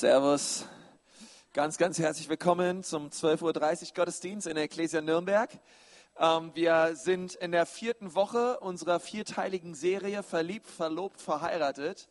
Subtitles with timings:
[0.00, 0.64] Servus.
[1.52, 5.50] Ganz, ganz herzlich willkommen zum 12.30 Uhr Gottesdienst in der Ecclesia Nürnberg.
[6.18, 12.08] Ähm, wir sind in der vierten Woche unserer vierteiligen Serie Verliebt, Verlobt, Verheiratet.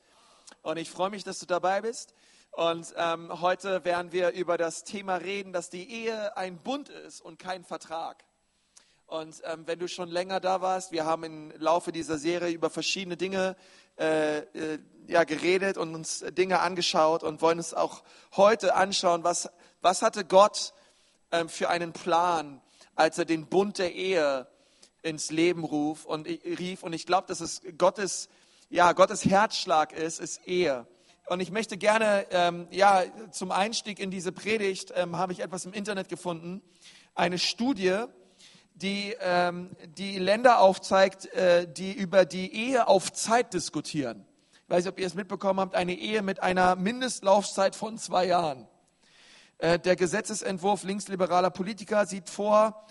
[0.61, 2.13] Und ich freue mich, dass du dabei bist.
[2.51, 7.19] Und ähm, heute werden wir über das Thema reden, dass die Ehe ein Bund ist
[7.19, 8.23] und kein Vertrag.
[9.11, 12.69] Und ähm, wenn du schon länger da warst, wir haben im Laufe dieser Serie über
[12.69, 13.57] verschiedene Dinge
[13.99, 18.03] äh, äh, ja, geredet und uns Dinge angeschaut und wollen uns auch
[18.37, 19.49] heute anschauen, was,
[19.81, 20.73] was hatte Gott
[21.33, 22.61] ähm, für einen Plan,
[22.95, 24.47] als er den Bund der Ehe
[25.01, 26.81] ins Leben ruf und, rief.
[26.81, 28.29] Und ich glaube, dass es Gottes,
[28.69, 30.87] ja, Gottes Herzschlag ist, ist Ehe.
[31.27, 35.65] Und ich möchte gerne, ähm, ja, zum Einstieg in diese Predigt ähm, habe ich etwas
[35.65, 36.61] im Internet gefunden.
[37.13, 38.05] Eine Studie,
[38.81, 44.25] die ähm, die Länder aufzeigt, äh, die über die Ehe auf Zeit diskutieren
[44.71, 48.67] weiß nicht, ob ihr es mitbekommen habt, eine Ehe mit einer Mindestlaufzeit von zwei Jahren.
[49.57, 52.85] Äh, der Gesetzesentwurf linksliberaler Politiker sieht vor,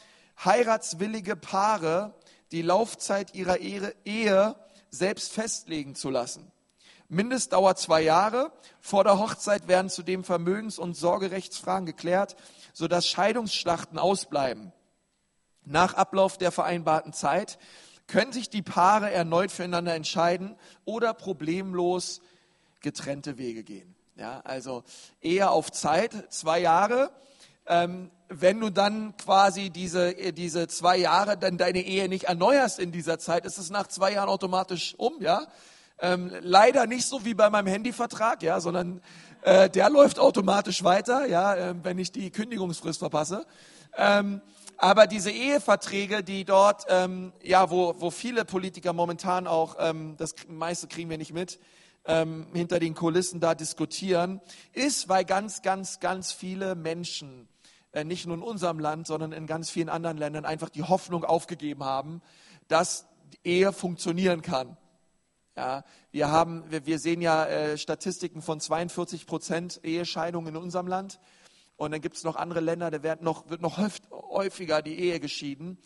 [0.44, 2.14] heiratswillige Paare
[2.52, 4.56] die Laufzeit ihrer Ehe
[4.90, 6.52] selbst festlegen zu lassen.
[7.08, 8.52] Mindestdauer zwei Jahre.
[8.80, 12.36] Vor der Hochzeit werden zudem Vermögens- und Sorgerechtsfragen geklärt,
[12.72, 14.72] sodass Scheidungsschlachten ausbleiben.
[15.70, 17.58] Nach Ablauf der vereinbarten Zeit
[18.08, 22.20] können sich die Paare erneut füreinander entscheiden oder problemlos
[22.80, 23.94] getrennte Wege gehen.
[24.16, 24.82] Ja, also
[25.20, 27.10] eher auf Zeit, zwei Jahre.
[27.66, 32.90] Ähm, wenn du dann quasi diese, diese zwei Jahre dann deine Ehe nicht erneuerst in
[32.90, 35.46] dieser Zeit, ist es nach zwei Jahren automatisch um, ja.
[36.00, 39.02] Ähm, leider nicht so wie bei meinem Handyvertrag, ja, sondern
[39.42, 43.46] äh, der läuft automatisch weiter, ja, äh, wenn ich die Kündigungsfrist verpasse.
[43.96, 44.40] Ähm,
[44.80, 50.34] aber diese Eheverträge, die dort, ähm, ja, wo, wo viele Politiker momentan auch, ähm, das
[50.48, 51.60] meiste kriegen wir nicht mit,
[52.06, 54.40] ähm, hinter den Kulissen da diskutieren,
[54.72, 57.46] ist, weil ganz, ganz, ganz viele Menschen,
[57.92, 61.24] äh, nicht nur in unserem Land, sondern in ganz vielen anderen Ländern, einfach die Hoffnung
[61.24, 62.22] aufgegeben haben,
[62.68, 63.06] dass
[63.44, 64.78] Ehe funktionieren kann.
[65.56, 70.86] Ja, wir, haben, wir, wir sehen ja äh, Statistiken von 42 Prozent Ehescheidungen in unserem
[70.86, 71.20] Land.
[71.80, 73.78] Und dann gibt es noch andere Länder, da wird noch, wird noch
[74.12, 75.78] häufiger die Ehe geschieden.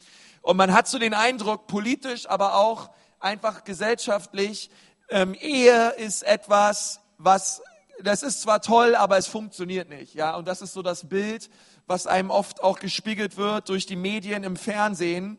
[0.42, 2.90] Und man hat so den Eindruck, politisch, aber auch
[3.20, 4.70] einfach gesellschaftlich,
[5.08, 7.62] ähm, Ehe ist etwas, was,
[8.02, 10.14] das ist zwar toll, aber es funktioniert nicht.
[10.14, 11.48] Ja, und das ist so das Bild,
[11.86, 15.38] was einem oft auch gespiegelt wird durch die Medien im Fernsehen.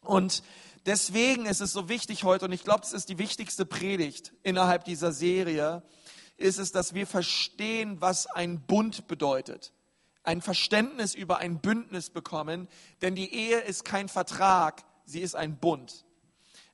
[0.00, 0.42] Und
[0.84, 4.84] deswegen ist es so wichtig heute, und ich glaube, es ist die wichtigste Predigt innerhalb
[4.84, 5.84] dieser Serie,
[6.40, 9.72] ist es, dass wir verstehen, was ein Bund bedeutet.
[10.22, 12.68] Ein Verständnis über ein Bündnis bekommen,
[13.02, 16.04] denn die Ehe ist kein Vertrag, sie ist ein Bund.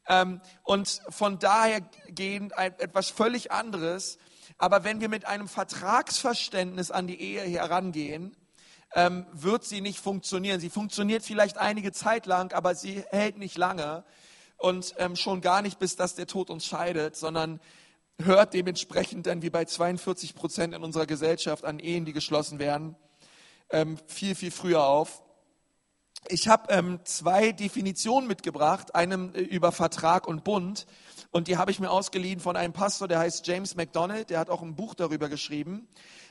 [0.09, 4.19] Ähm, und von daher gehend etwas völlig anderes.
[4.59, 8.37] Aber wenn wir mit einem Vertragsverständnis an die Ehe herangehen,
[8.95, 10.61] ähm, wird sie nicht funktionieren.
[10.61, 14.05] Sie funktioniert vielleicht einige Zeit lang, aber sie hält nicht lange
[14.57, 17.61] und ähm, schon gar nicht, bis dass der Tod uns scheidet, sondern
[18.23, 22.97] hört dementsprechend dann wie bei 42 Prozent in unserer Gesellschaft an Ehen, die geschlossen werden,
[23.71, 25.23] ähm, viel, viel früher auf.
[26.29, 30.87] Ich habe ähm, zwei Definitionen mitgebracht, einem äh, über Vertrag und Bund.
[31.31, 34.51] Und die habe ich mir ausgeliehen von einem Pastor, der heißt James McDonald, der hat
[34.51, 35.87] auch ein Buch darüber geschrieben.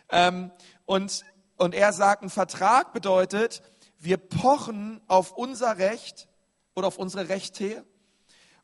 [0.09, 0.51] Ähm,
[0.85, 1.23] und,
[1.57, 3.61] und er sagt, ein Vertrag bedeutet,
[3.99, 6.27] wir pochen auf unser Recht
[6.75, 7.85] oder auf unsere Rechte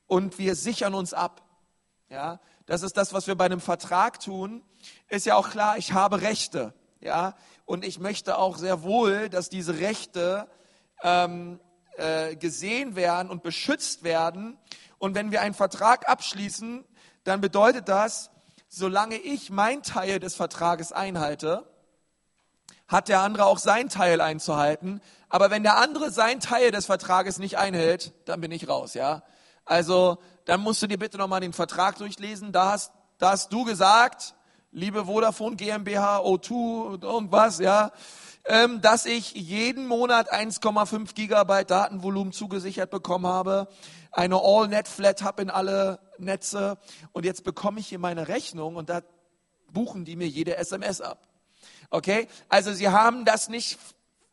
[0.07, 1.47] und wir sichern uns ab.
[2.09, 4.63] Ja, das ist das, was wir bei einem Vertrag tun.
[5.09, 6.73] Ist ja auch klar, ich habe Rechte.
[7.01, 10.47] Ja, und ich möchte auch sehr wohl, dass diese Rechte
[11.03, 11.59] ähm,
[11.97, 14.57] äh, gesehen werden und beschützt werden.
[14.99, 16.85] Und wenn wir einen Vertrag abschließen,
[17.25, 18.31] dann bedeutet das,
[18.69, 21.69] solange ich mein Teil des Vertrages einhalte,
[22.87, 25.01] hat der andere auch sein Teil einzuhalten.
[25.27, 29.23] Aber wenn der andere sein Teil des Vertrages nicht einhält, dann bin ich raus, ja.
[29.65, 32.51] Also dann musst du dir bitte nochmal den Vertrag durchlesen.
[32.51, 34.35] Da hast, da hast du gesagt,
[34.71, 37.91] liebe Vodafone GmbH, O2, irgendwas, ja,
[38.45, 43.67] ähm, dass ich jeden Monat 1,5 Gigabyte Datenvolumen zugesichert bekommen habe,
[44.11, 46.77] eine All-Net-Flat habe in alle Netze
[47.11, 49.01] und jetzt bekomme ich hier meine Rechnung und da
[49.71, 51.27] buchen die mir jede SMS ab.
[51.89, 52.27] Okay?
[52.49, 53.77] Also sie haben das nicht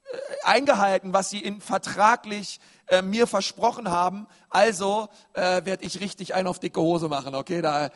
[0.04, 4.26] äh, eingehalten, was sie in vertraglich äh, mir versprochen haben.
[4.50, 7.60] Also äh, werde ich richtig einen auf dicke Hose machen, okay?
[7.60, 7.90] Da, äh,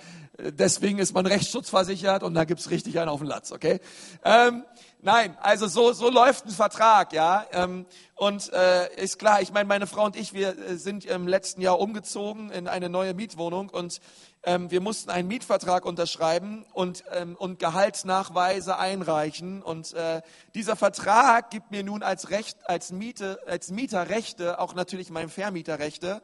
[0.53, 3.81] deswegen ist man Rechtsschutz versichert und da gibt's richtig einen auf den Latz, okay?
[4.25, 4.65] Ähm,
[5.01, 7.47] nein, also so, so läuft ein Vertrag, ja.
[7.53, 7.87] Ähm,
[8.17, 11.61] und äh, ist klar, ich meine, meine Frau und ich, wir äh, sind im letzten
[11.61, 14.01] Jahr umgezogen in eine neue Mietwohnung und
[14.45, 19.63] Ähm, wir mussten einen Mietvertrag unterschreiben und, ähm, und Gehaltsnachweise einreichen.
[19.63, 20.21] Und äh,
[20.55, 25.31] dieser Vertrag gibt mir nun als, Recht, als, Miete, als Mieter Rechte, auch natürlich meinem
[25.31, 26.23] Vermieter Rechte.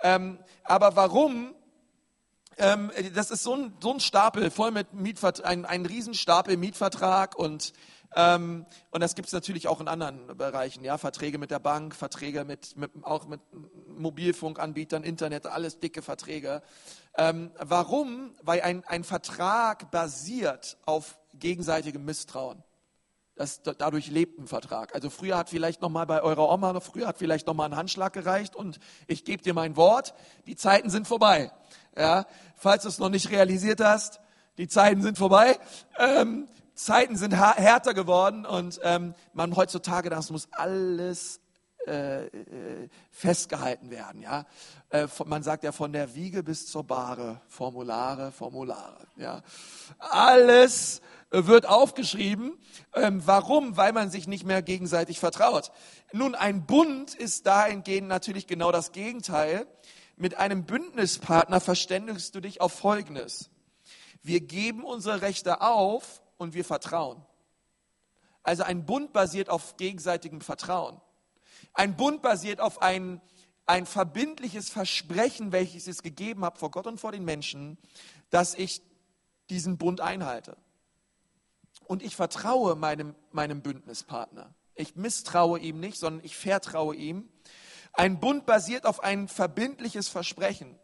[0.00, 1.54] Ähm, aber warum?
[2.56, 7.36] Ähm, das ist so ein, so ein Stapel voll mit Mietvertrag, ein, ein Riesenstapel Mietvertrag
[7.36, 7.72] und
[8.14, 11.94] ähm, und das gibt es natürlich auch in anderen Bereichen, ja, Verträge mit der Bank,
[11.94, 13.40] Verträge mit, mit auch mit
[13.88, 16.62] Mobilfunkanbietern, Internet, alles dicke Verträge.
[17.16, 18.34] Ähm, warum?
[18.42, 22.62] Weil ein, ein Vertrag basiert auf gegenseitigem Misstrauen.
[23.34, 24.94] Das, dadurch lebt ein Vertrag.
[24.94, 27.76] Also früher hat vielleicht noch mal bei eurer Oma, früher hat vielleicht noch mal ein
[27.76, 30.14] Handschlag gereicht und ich gebe dir mein Wort.
[30.46, 31.52] Die Zeiten sind vorbei.
[31.94, 32.26] Ja,
[32.56, 34.20] falls du es noch nicht realisiert hast,
[34.56, 35.58] die Zeiten sind vorbei.
[35.98, 41.40] Ähm, Zeiten sind härter geworden und ähm, man heutzutage, das muss alles
[41.86, 44.20] äh, äh, festgehalten werden.
[44.20, 44.44] Ja?
[44.90, 49.06] Äh, man sagt ja von der Wiege bis zur Bahre, Formulare, Formulare.
[49.16, 49.42] Ja?
[49.98, 51.00] Alles
[51.30, 52.58] wird aufgeschrieben.
[52.92, 53.76] Ähm, warum?
[53.76, 55.72] Weil man sich nicht mehr gegenseitig vertraut.
[56.12, 59.66] Nun, ein Bund ist dahingehend natürlich genau das Gegenteil.
[60.16, 63.48] Mit einem Bündnispartner verständigst du dich auf Folgendes.
[64.22, 67.24] Wir geben unsere Rechte auf und wir vertrauen.
[68.42, 71.00] Also ein Bund basiert auf gegenseitigem Vertrauen.
[71.72, 73.20] Ein Bund basiert auf ein,
[73.66, 77.76] ein verbindliches Versprechen, welches ich es gegeben habe vor Gott und vor den Menschen,
[78.30, 78.82] dass ich
[79.50, 80.56] diesen Bund einhalte.
[81.86, 84.54] Und ich vertraue meinem, meinem Bündnispartner.
[84.76, 87.28] Ich misstraue ihm nicht, sondern ich vertraue ihm.
[87.92, 90.78] Ein Bund basiert auf ein verbindliches Versprechen.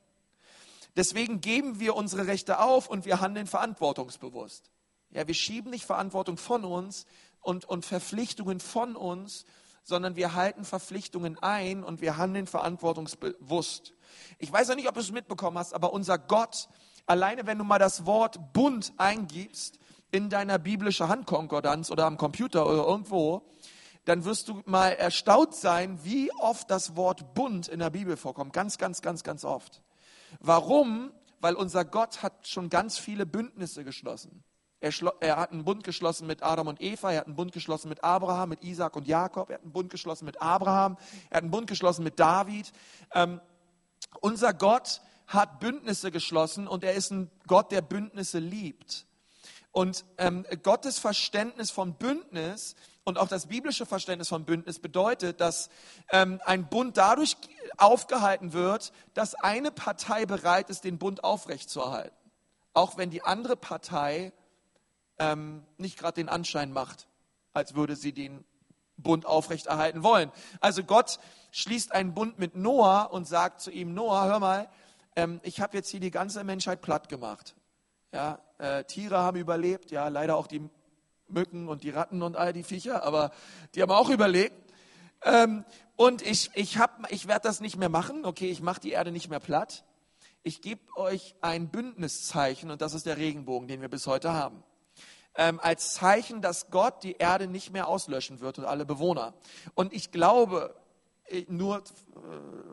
[0.96, 4.71] Deswegen geben wir unsere Rechte auf und wir handeln verantwortungsbewusst.
[5.12, 7.06] Ja, wir schieben nicht Verantwortung von uns
[7.40, 9.44] und, und Verpflichtungen von uns,
[9.84, 13.94] sondern wir halten Verpflichtungen ein und wir handeln verantwortungsbewusst.
[14.38, 16.68] Ich weiß ja nicht, ob du es mitbekommen hast, aber unser Gott,
[17.06, 19.78] alleine wenn du mal das Wort Bund eingibst
[20.10, 23.42] in deiner biblischen Handkonkordanz oder am Computer oder irgendwo,
[24.04, 28.52] dann wirst du mal erstaunt sein, wie oft das Wort Bund in der Bibel vorkommt.
[28.52, 29.82] Ganz, ganz, ganz, ganz oft.
[30.40, 31.12] Warum?
[31.40, 34.44] Weil unser Gott hat schon ganz viele Bündnisse geschlossen.
[34.82, 37.88] Er, er, hat einen Bund geschlossen mit Adam und Eva, er hat einen Bund geschlossen
[37.88, 40.98] mit Abraham, mit Isaac und Jakob, er hat einen Bund geschlossen mit Abraham,
[41.30, 42.72] er hat einen Bund geschlossen mit David.
[43.14, 43.40] Ähm,
[44.20, 49.06] unser Gott hat Bündnisse geschlossen und er ist ein Gott, der Bündnisse liebt.
[49.70, 52.74] Und ähm, Gottes Verständnis von Bündnis
[53.04, 55.70] und auch das biblische Verständnis von Bündnis bedeutet, dass
[56.10, 57.36] ähm, ein Bund dadurch
[57.78, 62.16] aufgehalten wird, dass eine Partei bereit ist, den Bund aufrechtzuerhalten.
[62.74, 64.32] Auch wenn die andere Partei
[65.22, 67.06] ähm, nicht gerade den Anschein macht,
[67.52, 68.44] als würde sie den
[68.96, 70.32] Bund aufrechterhalten wollen.
[70.60, 71.20] Also Gott
[71.52, 74.68] schließt einen Bund mit Noah und sagt zu ihm, Noah, hör mal,
[75.14, 77.54] ähm, ich habe jetzt hier die ganze Menschheit platt gemacht.
[78.12, 80.68] Ja, äh, Tiere haben überlebt, ja, leider auch die
[81.28, 83.30] Mücken und die Ratten und all die Viecher, aber
[83.74, 84.54] die haben auch überlebt.
[85.22, 85.64] Ähm,
[85.96, 86.78] und ich, ich,
[87.10, 89.84] ich werde das nicht mehr machen, okay, ich mache die Erde nicht mehr platt.
[90.42, 94.64] Ich gebe euch ein Bündniszeichen und das ist der Regenbogen, den wir bis heute haben
[95.34, 99.34] ähm, als Zeichen, dass Gott die Erde nicht mehr auslöschen wird und alle Bewohner.
[99.74, 100.74] Und ich glaube,
[101.26, 101.80] ich, nur, äh,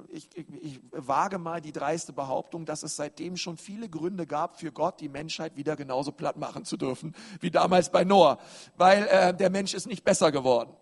[0.10, 4.60] ich, ich, ich, wage mal die dreiste Behauptung, dass es seitdem schon viele Gründe gab
[4.60, 8.38] für Gott, die Menschheit wieder genauso platt machen zu dürfen, wie damals bei Noah,
[8.76, 10.76] weil äh, der Mensch ist nicht besser geworden.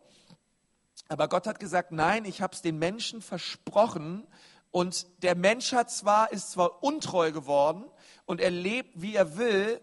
[1.10, 4.26] Aber Gott hat gesagt, nein, ich habe es den Menschen versprochen
[4.72, 7.86] und der Mensch hat zwar, ist zwar untreu geworden
[8.26, 9.80] und er lebt, wie er will,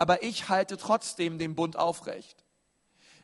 [0.00, 2.42] aber ich halte trotzdem den Bund aufrecht.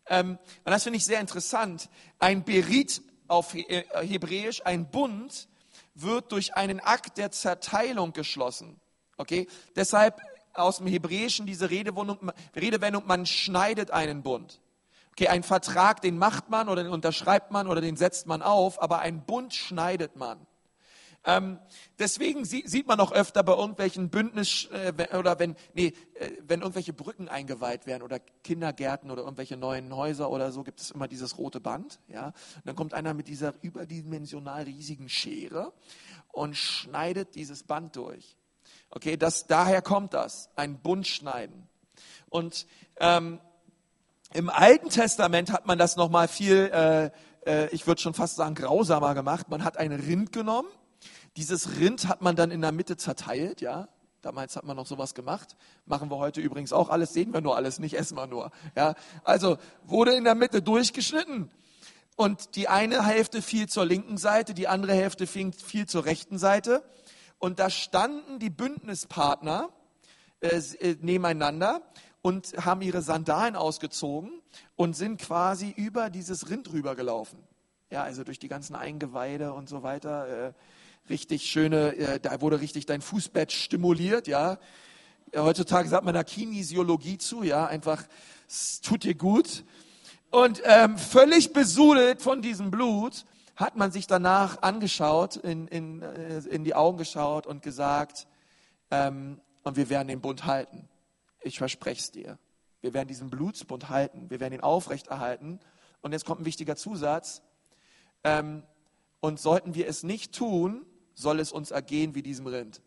[0.08, 1.88] Ähm, und das finde ich sehr interessant.
[2.18, 5.48] Ein Berit auf äh, Hebräisch, ein Bund,
[5.94, 8.78] wird durch einen Akt der Zerteilung geschlossen.
[9.16, 9.48] Okay?
[9.74, 10.20] Deshalb
[10.52, 14.60] aus dem Hebräischen diese Redewendung, Redewendung, man schneidet einen Bund.
[15.12, 18.82] Okay, ein Vertrag, den macht man oder den unterschreibt man oder den setzt man auf,
[18.82, 20.46] aber ein Bund schneidet man.
[21.28, 21.58] Ähm,
[21.98, 26.60] deswegen sie, sieht man auch öfter bei irgendwelchen Bündnis äh, oder wenn, nee, äh, wenn
[26.60, 31.08] irgendwelche Brücken eingeweiht werden oder Kindergärten oder irgendwelche neuen Häuser oder so, gibt es immer
[31.08, 31.98] dieses rote Band.
[32.06, 32.26] Ja?
[32.26, 35.72] Und dann kommt einer mit dieser überdimensional riesigen Schere
[36.30, 38.36] und schneidet dieses Band durch.
[38.90, 41.66] Okay, das, daher kommt das, ein Bund schneiden.
[42.28, 42.68] Und
[42.98, 43.40] ähm,
[44.32, 47.10] im Alten Testament hat man das noch mal viel, äh,
[47.46, 49.48] äh, ich würde schon fast sagen, grausamer gemacht.
[49.48, 50.68] Man hat ein Rind genommen
[51.36, 53.88] dieses Rind hat man dann in der Mitte zerteilt, ja.
[54.22, 55.56] Damals hat man noch sowas gemacht.
[55.84, 58.50] Machen wir heute übrigens auch alles, sehen wir nur alles, nicht essen wir nur.
[58.74, 61.50] Ja, also wurde in der Mitte durchgeschnitten.
[62.16, 66.82] Und die eine Hälfte fiel zur linken Seite, die andere Hälfte fiel zur rechten Seite.
[67.38, 69.68] Und da standen die Bündnispartner
[70.40, 71.82] äh, äh, nebeneinander
[72.22, 74.32] und haben ihre Sandalen ausgezogen
[74.74, 77.38] und sind quasi über dieses Rind rübergelaufen.
[77.90, 80.48] Ja, also durch die ganzen Eingeweide und so weiter.
[80.48, 80.52] Äh,
[81.08, 84.58] richtig schöne, äh, da wurde richtig dein Fußbett stimuliert, ja.
[85.34, 88.04] Heutzutage sagt man da Kinesiologie zu, ja, einfach,
[88.48, 89.64] es tut dir gut.
[90.30, 93.24] Und ähm, völlig besudelt von diesem Blut
[93.56, 98.26] hat man sich danach angeschaut, in, in, äh, in die Augen geschaut und gesagt,
[98.90, 100.88] ähm, und wir werden den Bund halten.
[101.42, 102.38] Ich verspreche es dir.
[102.80, 104.30] Wir werden diesen Blutsbund halten.
[104.30, 105.58] Wir werden ihn aufrechterhalten.
[106.02, 107.42] Und jetzt kommt ein wichtiger Zusatz.
[108.22, 108.62] Ähm,
[109.20, 110.86] und sollten wir es nicht tun,
[111.16, 112.80] soll es uns ergehen wie diesem Rind.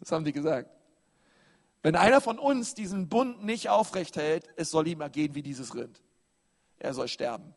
[0.00, 0.68] Das haben die gesagt.
[1.82, 5.74] Wenn einer von uns diesen Bund nicht aufrecht hält, es soll ihm ergehen wie dieses
[5.74, 6.02] Rind.
[6.78, 7.54] Er soll sterben.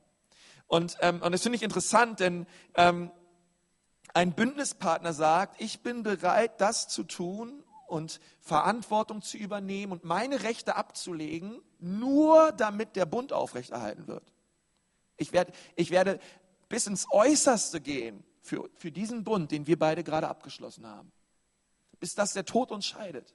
[0.67, 3.11] Und, ähm, und das finde ich interessant, denn ähm,
[4.13, 10.43] ein Bündnispartner sagt, ich bin bereit, das zu tun und Verantwortung zu übernehmen und meine
[10.43, 14.33] Rechte abzulegen, nur damit der Bund aufrechterhalten wird.
[15.17, 16.19] Ich werde, ich werde
[16.67, 21.11] bis ins Äußerste gehen für, für diesen Bund, den wir beide gerade abgeschlossen haben.
[21.99, 23.33] Bis dass der Tod uns scheidet.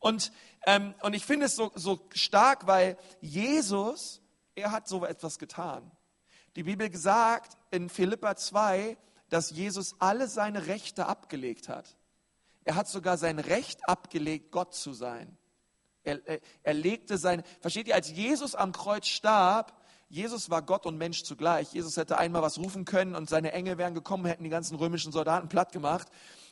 [0.00, 0.32] Und,
[0.66, 4.20] ähm, und ich finde es so, so stark, weil Jesus,
[4.54, 5.90] er hat so etwas getan.
[6.56, 8.96] Die Bibel sagt in Philippa 2,
[9.28, 11.96] dass Jesus alle seine Rechte abgelegt hat.
[12.64, 15.38] Er hat sogar sein Recht abgelegt, Gott zu sein.
[16.04, 19.80] Er, er, er legte sein, versteht ihr, als Jesus am Kreuz starb,
[20.12, 21.72] Jesus war Gott und Mensch zugleich.
[21.72, 25.10] Jesus hätte einmal was rufen können und seine Engel wären gekommen, hätten die ganzen römischen
[25.10, 26.06] Soldaten platt gemacht.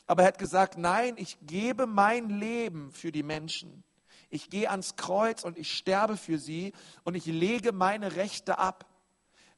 [0.07, 3.83] Aber er hat gesagt, nein, ich gebe mein Leben für die Menschen.
[4.31, 8.87] Ich gehe ans Kreuz und ich sterbe für sie und ich lege meine Rechte ab,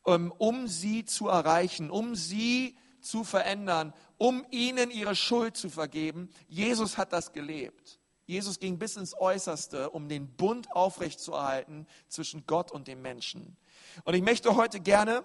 [0.02, 6.30] um, um sie zu erreichen, um sie zu verändern, um ihnen ihre Schuld zu vergeben.
[6.50, 8.02] Jesus hat das gelebt.
[8.26, 13.58] Jesus ging bis ins Äußerste, um den Bund aufrechtzuerhalten zwischen Gott und dem Menschen.
[14.06, 15.24] Und ich möchte heute gerne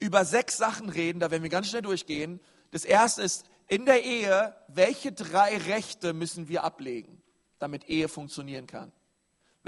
[0.00, 2.40] über sechs Sachen reden, da werden wir ganz schnell durchgehen.
[2.70, 7.22] Das erste ist, in der Ehe, welche drei Rechte müssen wir ablegen,
[7.58, 8.92] damit Ehe funktionieren kann?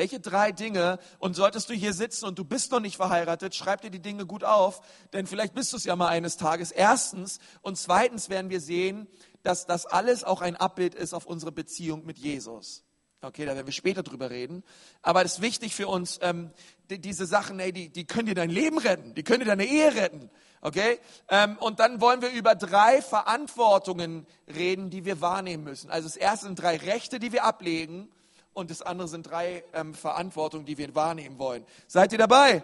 [0.01, 3.83] Welche drei Dinge, und solltest du hier sitzen und du bist noch nicht verheiratet, schreib
[3.83, 4.81] dir die Dinge gut auf,
[5.13, 6.71] denn vielleicht bist du es ja mal eines Tages.
[6.71, 9.09] Erstens und zweitens werden wir sehen,
[9.43, 12.83] dass das alles auch ein Abbild ist auf unsere Beziehung mit Jesus.
[13.21, 14.65] Okay, da werden wir später drüber reden.
[15.03, 16.51] Aber es ist wichtig für uns, ähm,
[16.89, 19.67] die, diese Sachen, ey, die, die können dir dein Leben retten, die können dir deine
[19.67, 20.31] Ehe retten.
[20.63, 20.99] Okay?
[21.29, 25.91] Ähm, und dann wollen wir über drei Verantwortungen reden, die wir wahrnehmen müssen.
[25.91, 28.11] Also das erste sind drei Rechte, die wir ablegen.
[28.53, 31.65] Und das andere sind drei ähm, Verantwortungen, die wir wahrnehmen wollen.
[31.87, 32.63] Seid ihr dabei?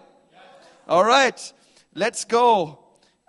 [0.87, 1.55] Alright,
[1.93, 2.79] let's go.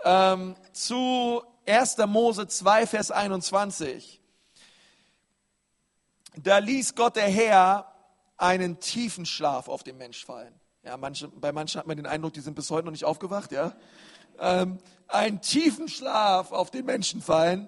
[0.04, 1.98] Ähm, zu 1.
[2.08, 4.22] Mose 2, Vers 21
[6.44, 7.92] da ließ Gott der Herr
[8.38, 10.54] einen tiefen Schlaf auf den Mensch fallen.
[10.84, 13.52] Ja, manche, bei manchen hat man den Eindruck, die sind bis heute noch nicht aufgewacht.
[13.52, 13.76] Ja?
[14.40, 17.68] Ähm, einen tiefen Schlaf auf den Menschen fallen.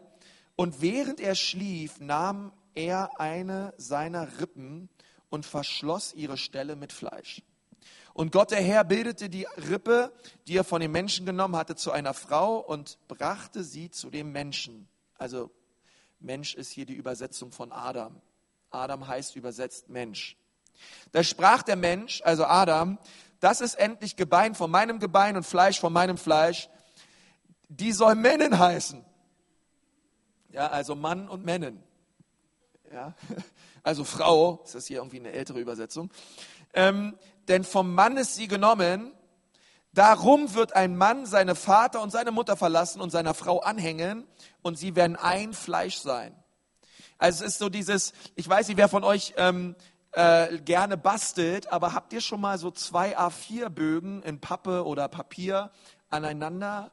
[0.55, 4.89] Und während er schlief, nahm er eine seiner Rippen
[5.29, 7.41] und verschloss ihre Stelle mit Fleisch.
[8.13, 10.11] Und Gott der Herr bildete die Rippe,
[10.47, 14.31] die er von dem Menschen genommen hatte, zu einer Frau und brachte sie zu dem
[14.31, 14.87] Menschen.
[15.17, 15.51] Also
[16.19, 18.21] Mensch ist hier die Übersetzung von Adam.
[18.71, 20.37] Adam heißt übersetzt Mensch.
[21.11, 22.97] Da sprach der Mensch, also Adam,
[23.41, 26.69] das ist endlich Gebein von meinem Gebein und Fleisch von meinem Fleisch.
[27.67, 29.03] Die soll Männen heißen.
[30.51, 31.83] Ja, also Mann und Männen.
[32.91, 33.13] Ja,
[33.83, 36.09] also Frau, das ist hier irgendwie eine ältere Übersetzung.
[36.73, 37.17] Ähm,
[37.47, 39.11] denn vom Mann ist sie genommen.
[39.93, 44.27] Darum wird ein Mann seine Vater und seine Mutter verlassen und seiner Frau anhängen
[44.61, 46.35] und sie werden ein Fleisch sein.
[47.17, 49.75] Also es ist so dieses, ich weiß nicht, wer von euch ähm,
[50.11, 55.71] äh, gerne bastelt, aber habt ihr schon mal so zwei A4-Bögen in Pappe oder Papier
[56.09, 56.91] aneinander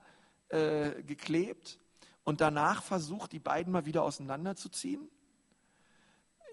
[0.49, 1.79] äh, geklebt
[2.25, 5.09] und danach versucht, die beiden mal wieder auseinanderzuziehen?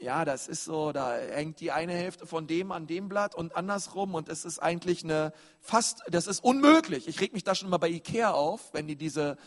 [0.03, 3.55] Ja, das ist so, da hängt die eine Hälfte von dem an dem Blatt und
[3.55, 5.31] andersrum und es ist eigentlich eine
[5.61, 7.07] fast, das ist unmöglich.
[7.07, 9.37] Ich reg mich da schon mal bei Ikea auf, wenn die diese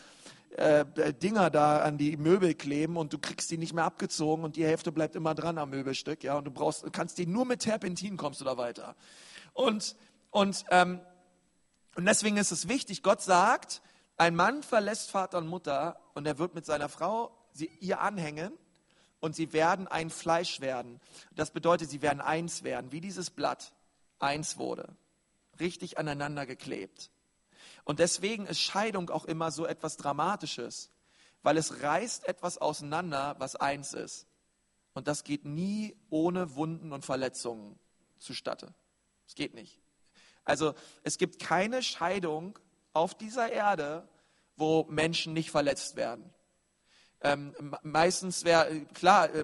[0.55, 0.83] äh,
[1.13, 4.65] Dinger da an die Möbel kleben und du kriegst die nicht mehr abgezogen und die
[4.65, 8.17] Hälfte bleibt immer dran am Möbelstück, ja, und du brauchst, kannst die nur mit Terpentin
[8.17, 8.95] kommst du da weiter.
[9.53, 9.95] Und,
[10.31, 11.01] und, ähm,
[11.95, 13.83] und deswegen ist es wichtig, Gott sagt,
[14.17, 18.53] ein Mann verlässt Vater und Mutter und er wird mit seiner Frau sie, ihr anhängen
[19.19, 20.99] und sie werden ein Fleisch werden.
[21.35, 23.73] Das bedeutet, sie werden eins werden, wie dieses Blatt
[24.19, 24.95] eins wurde,
[25.59, 27.11] richtig aneinander geklebt.
[27.83, 30.91] Und deswegen ist Scheidung auch immer so etwas Dramatisches,
[31.41, 34.27] weil es reißt etwas auseinander, was eins ist.
[34.93, 37.77] Und das geht nie ohne Wunden und Verletzungen
[38.19, 38.73] zustatte.
[39.27, 39.79] Es geht nicht.
[40.43, 42.57] Also es gibt keine Scheidung
[42.93, 44.07] auf dieser Erde,
[44.55, 46.33] wo Menschen nicht verletzt werden.
[47.21, 49.43] Ähm, meistens wäre, klar, äh,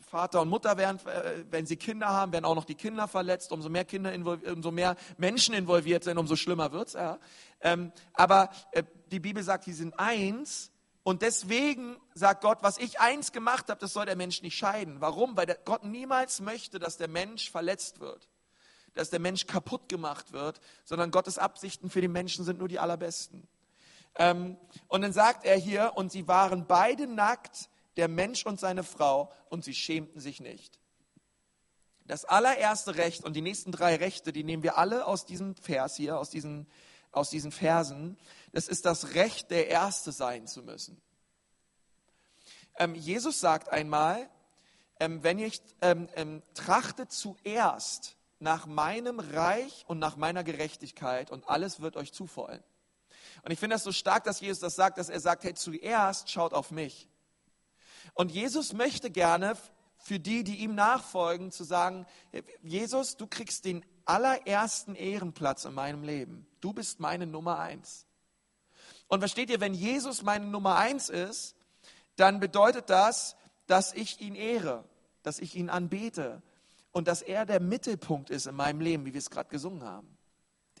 [0.00, 3.52] Vater und Mutter werden, äh, wenn sie Kinder haben, werden auch noch die Kinder verletzt.
[3.52, 6.94] Umso mehr Kinder, umso mehr Menschen involviert sind, umso schlimmer wird es.
[6.94, 7.18] Ja.
[7.60, 10.70] Ähm, aber äh, die Bibel sagt, die sind eins.
[11.02, 15.00] Und deswegen sagt Gott, was ich eins gemacht habe, das soll der Mensch nicht scheiden.
[15.00, 15.36] Warum?
[15.36, 18.28] Weil Gott niemals möchte, dass der Mensch verletzt wird,
[18.94, 22.78] dass der Mensch kaputt gemacht wird, sondern Gottes Absichten für die Menschen sind nur die
[22.78, 23.48] allerbesten.
[24.16, 28.84] Ähm, und dann sagt er hier, und sie waren beide nackt, der Mensch und seine
[28.84, 30.78] Frau, und sie schämten sich nicht.
[32.06, 35.96] Das allererste Recht und die nächsten drei Rechte, die nehmen wir alle aus diesem Vers
[35.96, 36.66] hier, aus diesen,
[37.10, 38.18] aus diesen Versen.
[38.52, 41.00] Das ist das Recht, der Erste sein zu müssen.
[42.76, 44.28] Ähm, Jesus sagt einmal,
[44.98, 51.48] ähm, wenn ihr ähm, ähm, trachtet zuerst nach meinem Reich und nach meiner Gerechtigkeit und
[51.48, 52.62] alles wird euch zufallen.
[53.42, 56.30] Und ich finde das so stark, dass Jesus das sagt, dass er sagt, hey, zuerst
[56.30, 57.08] schaut auf mich.
[58.14, 59.56] Und Jesus möchte gerne
[59.96, 62.06] für die, die ihm nachfolgen, zu sagen,
[62.62, 66.46] Jesus, du kriegst den allerersten Ehrenplatz in meinem Leben.
[66.60, 68.06] Du bist meine Nummer eins.
[69.06, 71.54] Und versteht ihr, wenn Jesus meine Nummer eins ist,
[72.16, 74.84] dann bedeutet das, dass ich ihn ehre,
[75.22, 76.42] dass ich ihn anbete
[76.90, 80.11] und dass er der Mittelpunkt ist in meinem Leben, wie wir es gerade gesungen haben.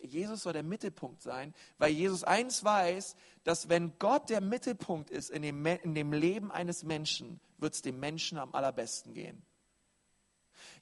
[0.02, 5.30] Jesus soll der Mittelpunkt sein, weil Jesus eins weiß, dass wenn Gott der Mittelpunkt ist
[5.30, 9.42] in dem, in dem Leben eines Menschen, wird es dem Menschen am allerbesten gehen.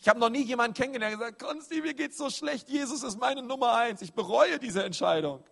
[0.01, 3.19] Ich habe noch nie jemanden kennengelernt, der gesagt Konsti, mir geht's so schlecht, Jesus ist
[3.19, 4.03] meine Nummer eins.
[4.03, 5.45] Ich bereue diese Entscheidung.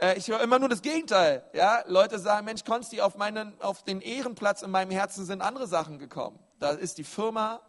[0.00, 1.44] Äh, ich höre immer nur das Gegenteil.
[1.52, 1.82] Ja?
[1.86, 5.98] Leute sagen, Mensch, Konsti, auf, meinen, auf den Ehrenplatz in meinem Herzen sind andere Sachen
[5.98, 6.38] gekommen.
[6.58, 7.60] Da ist die Firma,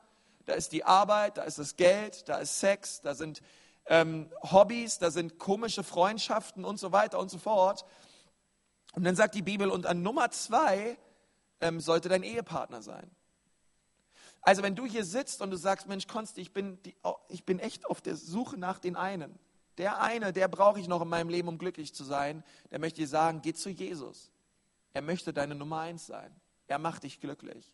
[0.46, 3.42] da ist die Arbeit, da ist das Geld, da ist Sex, da sind
[3.90, 7.84] ähm, Hobbys, da sind komische Freundschaften und so weiter und so fort.
[8.94, 10.98] Und dann sagt die Bibel, und an Nummer zwei
[11.60, 13.10] ähm, sollte dein Ehepartner sein.
[14.42, 16.96] Also wenn du hier sitzt und du sagst, Mensch, Konsti, ich bin, die,
[17.28, 19.38] ich bin echt auf der Suche nach den einen.
[19.80, 22.44] Der eine, der brauche ich noch in meinem Leben, um glücklich zu sein.
[22.72, 24.32] Der möchte dir sagen, geh zu Jesus.
[24.94, 26.36] Er möchte deine Nummer eins sein.
[26.68, 27.74] Er macht dich glücklich.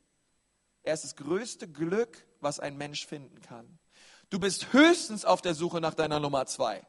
[0.83, 3.79] Er ist das größte Glück, was ein Mensch finden kann.
[4.29, 6.85] Du bist höchstens auf der Suche nach deiner Nummer zwei.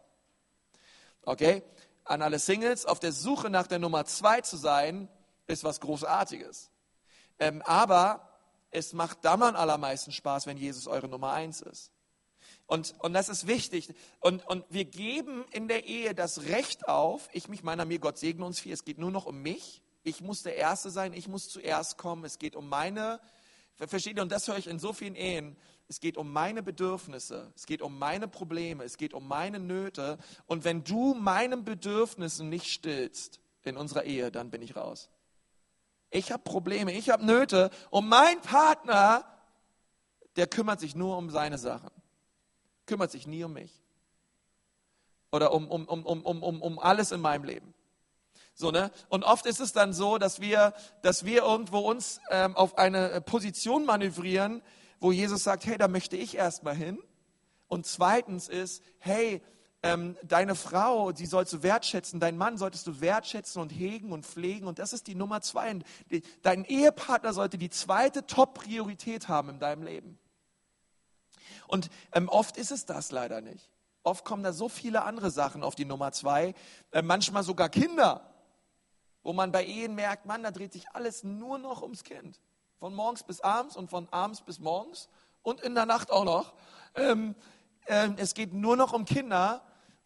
[1.23, 1.63] Okay?
[2.05, 5.09] An alle Singles, auf der Suche nach der Nummer zwei zu sein,
[5.47, 6.71] ist was Großartiges.
[7.39, 8.29] Ähm, aber
[8.71, 11.91] es macht dann am allermeisten Spaß, wenn Jesus eure Nummer eins ist.
[12.67, 13.95] Und, und das ist wichtig.
[14.21, 18.19] Und, und wir geben in der Ehe das Recht auf, ich mich meiner mir, Gott
[18.19, 19.83] segne uns viel, es geht nur noch um mich.
[20.03, 22.25] Ich muss der Erste sein, ich muss zuerst kommen.
[22.25, 23.21] Es geht um meine,
[23.75, 25.57] versteht und das höre ich in so vielen Ehen,
[25.89, 30.19] es geht um meine Bedürfnisse, es geht um meine Probleme, es geht um meine Nöte.
[30.47, 35.09] Und wenn du meinen Bedürfnissen nicht stillst in unserer Ehe, dann bin ich raus.
[36.11, 39.25] Ich habe Probleme, ich habe Nöte und mein Partner,
[40.37, 41.91] der kümmert sich nur um seine Sachen,
[42.87, 43.73] kümmert sich nie um mich
[45.31, 47.75] oder um, um, um, um, um, um alles in meinem Leben.
[48.55, 48.91] So, ne?
[49.09, 50.73] Und oft ist es dann so, dass wir,
[51.03, 54.63] dass wir irgendwo uns ähm, auf eine Position manövrieren,
[55.01, 56.99] wo Jesus sagt, hey, da möchte ich erstmal hin.
[57.69, 59.43] Und zweitens ist, hey,
[59.83, 64.25] ähm, deine Frau, die sollst du wertschätzen, deinen Mann solltest du wertschätzen und hegen und
[64.25, 64.67] pflegen.
[64.67, 65.79] Und das ist die Nummer zwei.
[66.43, 70.19] Dein Ehepartner sollte die zweite Top-Priorität haben in deinem Leben.
[71.69, 73.71] Und ähm, oft ist es das leider nicht.
[74.03, 76.55] Oft kommen da so viele andere Sachen auf die Nummer zwei,
[76.93, 78.33] äh, manchmal sogar Kinder,
[79.23, 82.41] wo man bei Ehen merkt, Mann, da dreht sich alles nur noch ums Kind.
[82.79, 85.09] Von morgens bis abends und von abends bis morgens
[85.43, 86.55] und in der Nacht auch noch.
[86.95, 87.35] Ähm,
[87.87, 89.63] äh, es geht nur noch um Kinder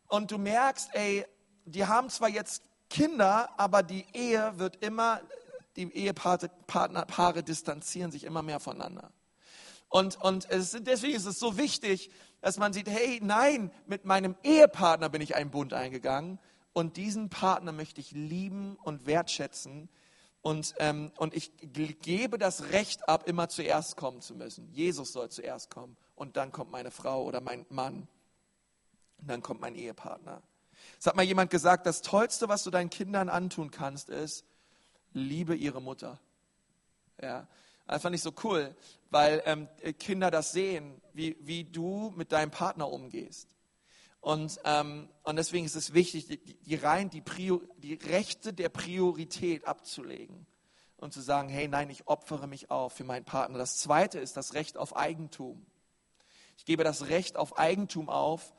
[0.07, 1.27] und du merkst, ey,
[1.65, 5.21] die haben zwar jetzt Kinder, aber die Ehe wird immer,
[5.77, 9.11] die Ehepaare distanzieren sich immer mehr voneinander.
[9.89, 14.37] Und, und es, deswegen ist es so wichtig, dass man sieht, hey, nein, mit meinem
[14.43, 16.39] Ehepartner bin ich einen Bund eingegangen
[16.73, 19.89] und diesen Partner möchte ich lieben und wertschätzen
[20.43, 24.71] und, ähm, und ich gebe das Recht ab, immer zuerst kommen zu müssen.
[24.73, 28.09] Jesus soll zuerst kommen und dann kommt meine Frau oder mein Mann
[29.19, 30.43] und dann kommt mein Ehepartner.
[30.99, 34.45] Es hat mal jemand gesagt, das Tollste, was du deinen Kindern antun kannst, ist,
[35.13, 36.19] liebe ihre Mutter.
[37.21, 37.47] Ja,
[37.99, 38.75] fand ich so cool,
[39.11, 43.49] weil ähm, Kinder das sehen, wie, wie du mit deinem Partner umgehst.
[44.21, 48.69] Und, ähm, und deswegen ist es wichtig, die, die, rein, die, Prior, die Rechte der
[48.69, 50.47] Priorität abzulegen
[50.99, 53.57] und zu sagen, hey, nein, ich opfere mich auf für meinen Partner.
[53.57, 55.65] Das zweite ist das Recht auf Eigentum.
[56.59, 58.53] Ich gebe das Recht auf Eigentum auf.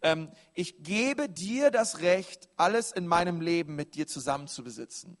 [0.00, 5.18] Ähm, ich gebe dir das Recht, alles in meinem Leben mit dir zusammen zu besitzen.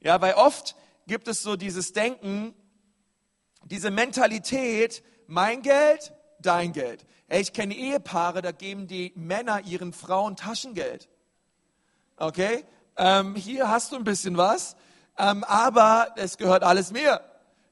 [0.00, 0.74] Ja, weil oft
[1.06, 2.54] gibt es so dieses Denken,
[3.64, 7.06] diese Mentalität, mein Geld, dein Geld.
[7.34, 11.08] Ich kenne Ehepaare, da geben die Männer ihren Frauen Taschengeld.
[12.18, 12.66] Okay?
[12.98, 14.76] Ähm, hier hast du ein bisschen was,
[15.16, 17.22] ähm, aber es gehört alles mir.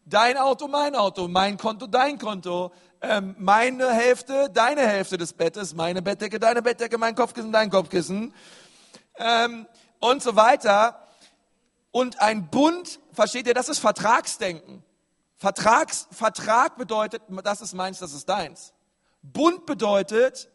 [0.06, 5.74] Dein Auto, mein Auto, mein Konto, dein Konto, ähm, meine Hälfte, deine Hälfte des Bettes,
[5.74, 8.32] meine Bettdecke, deine Bettdecke, mein Kopfkissen, dein Kopfkissen
[9.18, 9.66] ähm,
[9.98, 11.06] und so weiter.
[11.90, 14.82] Und ein Bund, versteht ihr, das ist Vertragsdenken.
[15.36, 18.72] Vertrags, Vertrag bedeutet, das ist meins, das ist deins.
[19.22, 20.50] Bund bedeutet,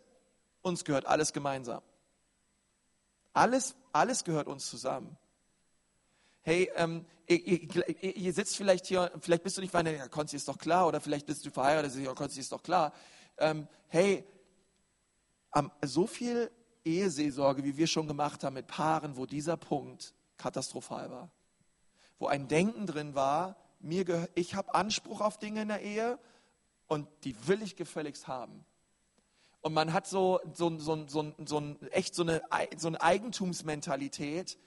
[0.61, 1.81] uns gehört alles gemeinsam.
[3.33, 5.17] Alles, alles gehört uns zusammen.
[6.41, 10.35] Hey, ähm, ihr, ihr, ihr, sitzt vielleicht hier, vielleicht bist du nicht verheiratet, ja, Konzi
[10.35, 12.93] ist doch klar, oder vielleicht bist du verheiratet, ja, Konzi ist doch klar.
[13.37, 14.23] Ähm, hey,
[15.55, 16.51] ähm, so viel
[16.83, 21.31] Eheseelsorge, wie wir schon gemacht haben mit Paaren, wo dieser Punkt katastrophal war.
[22.19, 26.19] Wo ein Denken drin war, mir ich habe Anspruch auf Dinge in der Ehe
[26.87, 28.65] und die will ich gefälligst haben.
[29.61, 32.41] Und man hat so, so, so, so, so echt so eine,
[32.77, 34.59] so eine Eigentumsmentalität.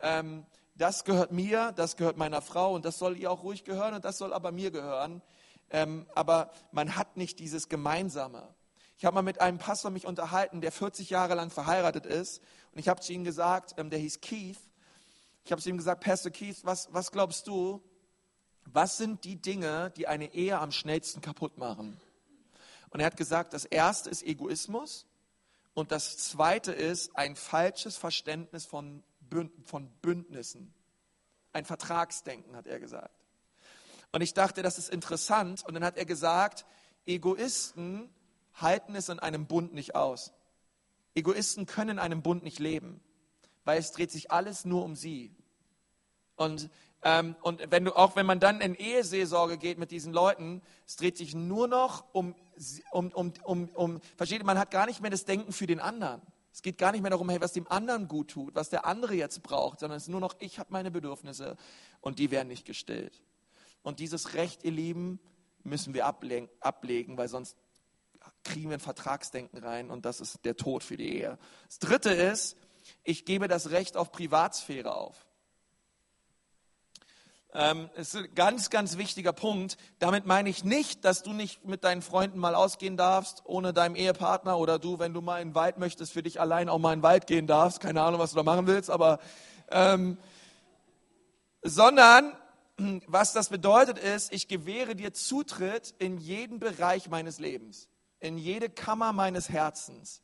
[0.00, 3.94] Ähm, das gehört mir, das gehört meiner Frau und das soll ihr auch ruhig gehören
[3.94, 5.22] und das soll aber mir gehören.
[5.70, 8.54] Ähm, aber man hat nicht dieses Gemeinsame.
[8.96, 12.40] Ich habe mal mit einem Pastor mich unterhalten, der 40 Jahre lang verheiratet ist
[12.72, 14.58] und ich habe zu ihm gesagt, ähm, der hieß Keith,
[15.44, 17.82] ich habe zu ihm gesagt, Pastor Keith, was, was glaubst du,
[18.72, 22.00] was sind die Dinge, die eine Ehe am schnellsten kaputt machen?
[22.90, 25.06] Und er hat gesagt, das erste ist Egoismus
[25.74, 29.02] und das zweite ist ein falsches Verständnis von,
[29.64, 30.72] von Bündnissen.
[31.52, 33.14] Ein Vertragsdenken, hat er gesagt.
[34.12, 35.64] Und ich dachte, das ist interessant.
[35.66, 36.64] Und dann hat er gesagt,
[37.06, 38.08] Egoisten
[38.54, 40.32] halten es in einem Bund nicht aus.
[41.14, 43.00] Egoisten können in einem Bund nicht leben,
[43.64, 45.34] weil es dreht sich alles nur um sie.
[46.36, 46.70] Und
[47.06, 50.96] ähm, und wenn du, auch wenn man dann in Eheseelsorge geht mit diesen Leuten, es
[50.96, 52.34] dreht sich nur noch um,
[52.90, 56.20] um, um, um, um, versteht man hat gar nicht mehr das Denken für den anderen.
[56.52, 59.14] Es geht gar nicht mehr darum, hey, was dem anderen gut tut, was der andere
[59.14, 61.56] jetzt braucht, sondern es ist nur noch, ich habe meine Bedürfnisse
[62.00, 63.22] und die werden nicht gestillt.
[63.84, 65.20] Und dieses Recht, ihr Lieben,
[65.62, 67.56] müssen wir ablegen, weil sonst
[68.42, 71.38] kriegen wir ein Vertragsdenken rein und das ist der Tod für die Ehe.
[71.68, 72.56] Das Dritte ist,
[73.04, 75.25] ich gebe das Recht auf Privatsphäre auf.
[77.58, 79.78] Ähm, ist ein ganz, ganz wichtiger Punkt.
[79.98, 83.96] Damit meine ich nicht, dass du nicht mit deinen Freunden mal ausgehen darfst, ohne deinem
[83.96, 86.92] Ehepartner oder du, wenn du mal in den Wald möchtest, für dich allein auch mal
[86.92, 87.80] in den Wald gehen darfst.
[87.80, 89.20] Keine Ahnung, was du da machen willst, aber,
[89.70, 90.18] ähm,
[91.62, 92.36] sondern,
[93.06, 97.88] was das bedeutet ist, ich gewähre dir Zutritt in jeden Bereich meines Lebens,
[98.20, 100.20] in jede Kammer meines Herzens.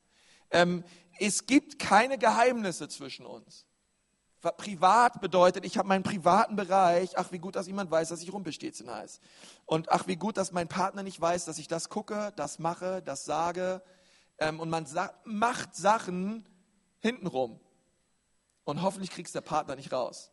[0.51, 0.85] Ähm,
[1.19, 3.65] es gibt keine Geheimnisse zwischen uns.
[4.51, 7.17] Privat bedeutet, ich habe meinen privaten Bereich.
[7.17, 9.21] Ach, wie gut, dass jemand weiß, dass ich Rumpelstilzchen heiße.
[9.67, 13.03] Und ach, wie gut, dass mein Partner nicht weiß, dass ich das gucke, das mache,
[13.03, 13.83] das sage.
[14.39, 16.45] Ähm, und man sa macht Sachen
[16.99, 17.61] hintenrum.
[18.65, 20.33] Und hoffentlich kriegst der Partner nicht raus.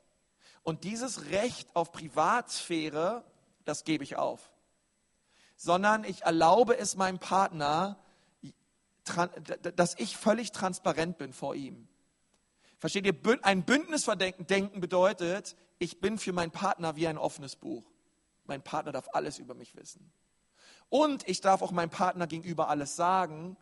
[0.64, 3.24] Und dieses Recht auf Privatsphäre,
[3.64, 4.52] das gebe ich auf.
[5.56, 8.00] Sondern ich erlaube es meinem Partner,
[9.76, 11.89] dass ich völlig transparent bin vor ihm
[12.80, 17.92] Versteht ihr, ein Bündnisverdenken bedeutet, ich bin für meinen Partner wie ein offenes Buch.
[18.46, 20.12] Mein Partner darf alles über mich wissen.
[20.88, 23.58] Und ich darf auch meinem Partner gegenüber alles sagen,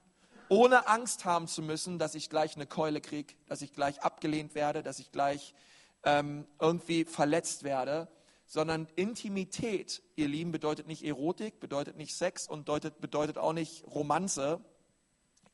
[0.49, 4.55] ohne Angst haben zu müssen, dass ich gleich eine Keule kriege, dass ich gleich abgelehnt
[4.55, 5.55] werde, dass ich gleich
[6.03, 8.07] ähm, irgendwie verletzt werde,
[8.45, 13.83] sondern Intimität, ihr Lieben, bedeutet nicht Erotik, bedeutet nicht Sex und bedeutet, bedeutet auch nicht
[13.87, 14.63] Romanze.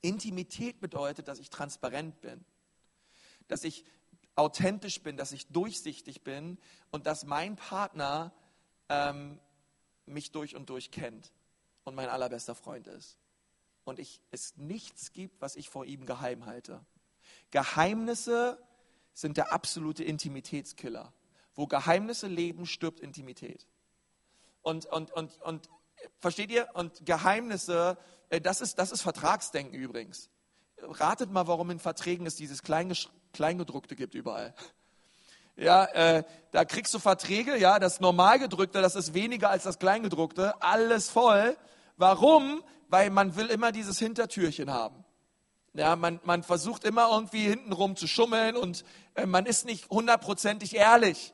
[0.02, 2.45] Intimität bedeutet, dass ich transparent bin
[3.53, 3.85] dass ich
[4.35, 6.57] authentisch bin, dass ich durchsichtig bin
[6.89, 8.33] und dass mein Partner
[8.89, 9.39] ähm,
[10.07, 11.31] mich durch und durch kennt
[11.83, 13.19] und mein allerbester Freund ist.
[13.83, 16.83] Und ich, es nichts gibt, was ich vor ihm geheim halte.
[17.51, 18.57] Geheimnisse
[19.13, 21.13] sind der absolute Intimitätskiller.
[21.53, 23.67] Wo Geheimnisse leben, stirbt Intimität.
[24.63, 25.69] Und, und, und, und
[26.17, 26.69] versteht ihr?
[26.73, 30.31] Und Geheimnisse, äh, das ist, das ist Vertragsdenken übrigens.
[30.81, 34.53] Ratet mal, warum in Verträgen es dieses Kleingedruckte gibt überall.
[35.55, 40.62] Ja, äh, da kriegst du Verträge, ja, das Normalgedrückte, das ist weniger als das Kleingedruckte,
[40.62, 41.55] alles voll.
[41.95, 42.63] Warum?
[42.89, 45.03] Weil man will immer dieses Hintertürchen haben.
[45.75, 48.83] Ja, man, man versucht immer irgendwie hintenrum zu schummeln und
[49.15, 51.33] äh, man ist nicht hundertprozentig ehrlich.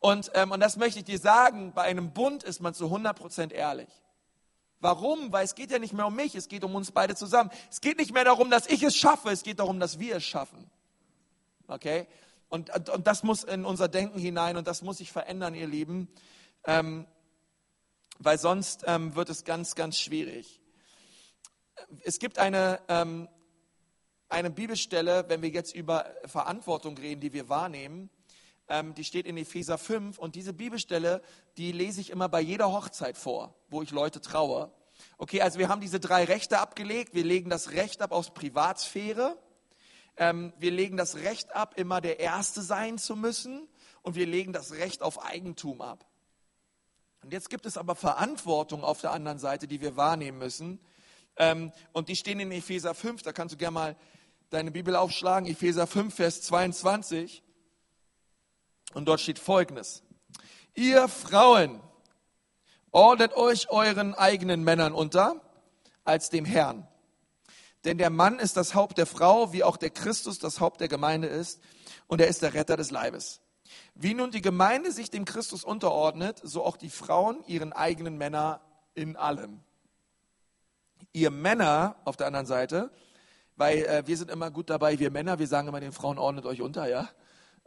[0.00, 3.52] Und, ähm, und das möchte ich dir sagen, bei einem Bund ist man zu 100%
[3.52, 3.88] ehrlich.
[4.82, 5.32] Warum?
[5.32, 7.50] Weil es geht ja nicht mehr um mich, es geht um uns beide zusammen.
[7.70, 10.24] Es geht nicht mehr darum, dass ich es schaffe, es geht darum, dass wir es
[10.24, 10.68] schaffen.
[11.68, 12.08] Okay?
[12.48, 16.08] Und, und das muss in unser Denken hinein und das muss sich verändern, ihr Lieben.
[16.64, 17.06] Ähm,
[18.18, 20.60] weil sonst ähm, wird es ganz, ganz schwierig.
[22.02, 23.28] Es gibt eine, ähm,
[24.28, 28.10] eine Bibelstelle, wenn wir jetzt über Verantwortung reden, die wir wahrnehmen,
[28.68, 31.22] ähm, die steht in Epheser 5 und diese Bibelstelle,
[31.56, 34.72] die lese ich immer bei jeder Hochzeit vor, wo ich Leute traue.
[35.18, 37.14] Okay, also wir haben diese drei Rechte abgelegt.
[37.14, 39.38] Wir legen das Recht ab aus Privatsphäre.
[40.16, 43.68] Ähm, wir legen das Recht ab, immer der Erste sein zu müssen.
[44.02, 46.06] Und wir legen das Recht auf Eigentum ab.
[47.22, 50.80] Und jetzt gibt es aber Verantwortung auf der anderen Seite, die wir wahrnehmen müssen.
[51.36, 53.22] Ähm, und die stehen in Epheser 5.
[53.22, 53.96] Da kannst du gerne mal
[54.50, 55.48] deine Bibel aufschlagen.
[55.48, 57.42] Epheser 5, Vers 22.
[58.94, 60.02] Und dort steht Folgendes.
[60.74, 61.80] Ihr Frauen,
[62.90, 65.40] ordnet euch euren eigenen Männern unter
[66.04, 66.86] als dem Herrn.
[67.84, 70.88] Denn der Mann ist das Haupt der Frau, wie auch der Christus das Haupt der
[70.88, 71.60] Gemeinde ist.
[72.06, 73.40] Und er ist der Retter des Leibes.
[73.94, 78.60] Wie nun die Gemeinde sich dem Christus unterordnet, so auch die Frauen ihren eigenen Männer
[78.94, 79.60] in allem.
[81.12, 82.90] Ihr Männer auf der anderen Seite,
[83.56, 86.46] weil äh, wir sind immer gut dabei, wir Männer, wir sagen immer den Frauen, ordnet
[86.46, 87.08] euch unter, ja.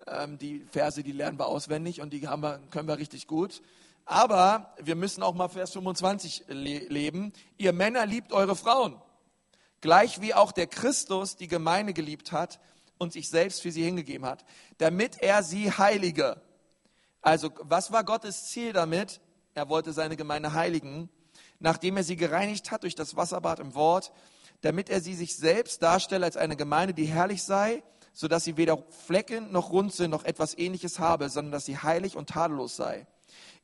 [0.07, 3.61] Ähm, die Verse, die lernen wir auswendig und die haben wir, können wir richtig gut.
[4.05, 7.33] Aber wir müssen auch mal Vers 25 le leben.
[7.57, 9.01] Ihr Männer liebt eure Frauen,
[9.81, 12.59] gleich wie auch der Christus die Gemeinde geliebt hat
[12.99, 14.45] und sich selbst für sie hingegeben hat,
[14.77, 16.39] damit er sie heilige.
[17.21, 19.19] Also was war Gottes Ziel damit?
[19.55, 21.09] Er wollte seine Gemeinde heiligen,
[21.59, 24.11] nachdem er sie gereinigt hat durch das Wasserbad im Wort,
[24.61, 27.81] damit er sie sich selbst darstelle als eine Gemeinde, die herrlich sei
[28.15, 32.15] sodass sie weder Flecken noch rund sind noch etwas ähnliches habe, sondern dass sie heilig
[32.15, 33.05] und tadellos sei.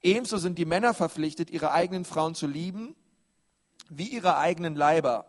[0.03, 2.95] Ebenso sind die Männer verpflichtet, ihre eigenen Frauen zu lieben,
[3.89, 5.25] wie ihre eigenen Leiber.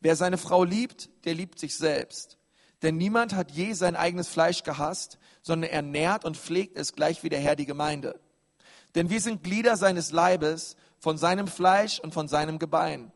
[0.00, 2.38] Wer seine Frau liebt, der liebt sich selbst.
[2.82, 7.22] Denn niemand hat je sein eigenes Fleisch gehasst, sondern er nährt und pflegt es gleich
[7.22, 8.20] wie der Herr die Gemeinde.
[8.94, 13.10] Denn wir sind Glieder seines Leibes, von seinem Fleisch und von seinem Gebein.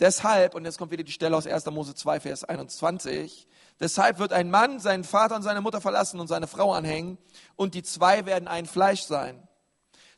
[0.00, 1.64] Deshalb, und jetzt kommt wieder die Stelle aus 1.
[1.66, 3.46] Mose 2, Vers 21,
[3.80, 7.18] Deshalb wird ein Mann seinen Vater und seine Mutter verlassen und seine Frau anhängen
[7.56, 9.46] und die zwei werden ein Fleisch sein.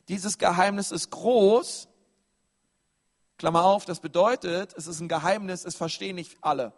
[0.07, 1.87] Dieses Geheimnis ist groß.
[3.37, 6.73] Klammer auf, das bedeutet, es ist ein Geheimnis, es verstehen nicht alle.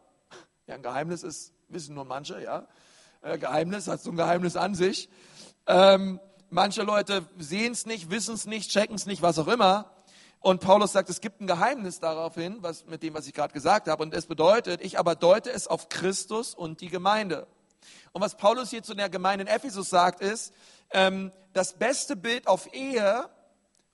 [0.67, 2.67] Ja, ein Geheimnis ist, wissen nur manche, ja.
[3.21, 5.09] Äh, Geheimnis hat so ein Geheimnis an sich.
[5.67, 9.91] Ähm, manche Leute sehen es nicht, wissen es nicht, checken es nicht, was auch immer.
[10.41, 13.87] Und Paulus sagt, es gibt ein Geheimnis daraufhin, was, mit dem, was ich gerade gesagt
[13.87, 14.01] habe.
[14.01, 17.47] Und es bedeutet, ich aber deute es auf Christus und die Gemeinde.
[18.13, 20.53] Und was Paulus hier zu der Gemeinde in Ephesus sagt, ist,
[20.91, 23.29] ähm, das beste Bild auf Ehe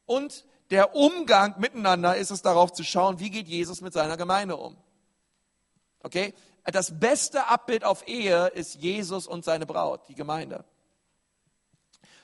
[0.05, 4.55] und der Umgang miteinander ist es darauf zu schauen, wie geht Jesus mit seiner Gemeinde
[4.55, 4.77] um.
[6.03, 6.33] Okay?
[6.65, 10.65] Das beste Abbild auf Ehe ist Jesus und seine Braut, die Gemeinde.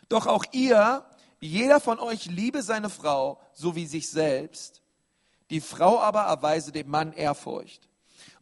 [0.09, 1.05] Doch auch ihr
[1.41, 4.81] jeder von euch liebe seine Frau, so wie sich selbst.
[5.49, 7.89] Die Frau aber erweise dem Mann Ehrfurcht.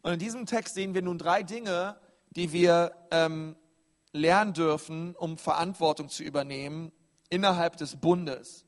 [0.02, 1.98] Und in diesem Text sehen wir nun drei Dinge,
[2.30, 3.56] die wir ähm,
[4.12, 6.92] lernen dürfen, um Verantwortung zu übernehmen
[7.30, 8.64] innerhalb des Bundes.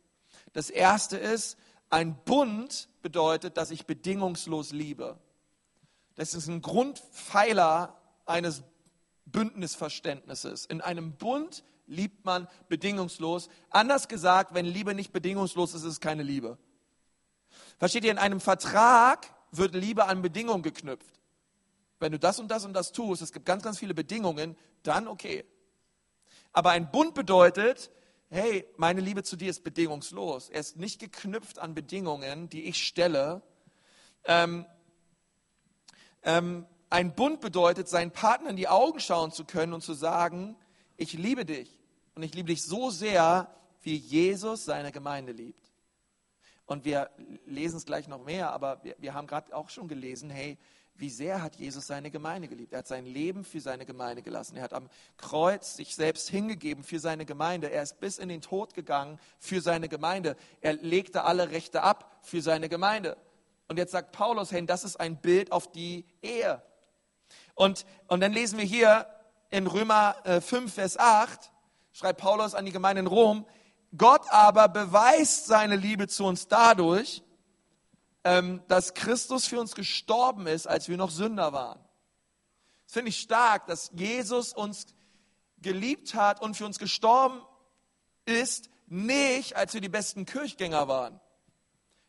[0.53, 1.59] Das erste ist,
[1.91, 5.19] ein Bund bedeutet, dass ich bedingungslos liebe.
[6.15, 8.63] Das ist ein Grundpfeiler eines
[9.27, 10.65] Bündnisverständnisses.
[10.67, 13.49] In einem Bund liebt man bedingungslos.
[13.71, 16.59] Anders gesagt, wenn Liebe nicht bedingungslos ist, ist es keine Liebe.
[17.79, 21.21] Versteht ihr, in einem Vertrag wird Liebe an Bedingungen geknüpft.
[21.99, 25.07] Wenn du das und das und das tust, es gibt ganz, ganz viele Bedingungen, dann
[25.07, 25.45] okay.
[26.53, 27.91] Aber ein Bund bedeutet,
[28.29, 30.49] hey, meine Liebe zu dir ist bedingungslos.
[30.49, 33.43] Er ist nicht geknüpft an Bedingungen, die ich stelle.
[34.25, 34.67] Ähm,
[36.23, 40.57] ähm, ein Bund bedeutet, seinen Partner in die Augen schauen zu können und zu sagen,
[41.03, 41.69] ich liebe dich
[42.15, 45.73] und ich liebe dich so sehr, wie Jesus seine Gemeinde liebt.
[46.65, 47.11] Und wir
[47.45, 50.57] lesen es gleich noch mehr, aber wir, wir haben gerade auch schon gelesen, hey,
[50.95, 52.73] wie sehr hat Jesus seine Gemeinde geliebt?
[52.73, 54.57] Er hat sein Leben für seine Gemeinde gelassen.
[54.57, 57.71] Er hat am Kreuz sich selbst hingegeben für seine Gemeinde.
[57.71, 60.37] Er ist bis in den Tod gegangen für seine Gemeinde.
[60.61, 63.17] Er legte alle Rechte ab für seine Gemeinde.
[63.67, 66.63] Und jetzt sagt Paulus, hey, das ist ein Bild auf die Ehe.
[67.55, 69.07] Und, und dann lesen wir hier,
[69.53, 71.53] in Römer 5, äh, Vers 8
[71.93, 73.47] schreibt Paulus an die Gemeinde in Rom,
[73.97, 77.23] Gott aber beweist seine Liebe zu uns dadurch,
[78.25, 81.79] ähm, dass Christus für uns gestorben ist, als wir noch Sünder waren.
[82.87, 84.87] Das finde ich stark, dass Jesus uns
[85.59, 87.43] geliebt hat und für uns gestorben
[88.25, 91.21] ist, nicht als wir die besten Kirchgänger waren.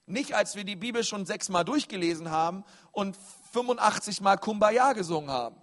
[0.06, 3.18] Nicht als wir die Bibel schon sechsmal durchgelesen haben und
[3.52, 5.63] 85 Mal Kumbaya gesungen haben.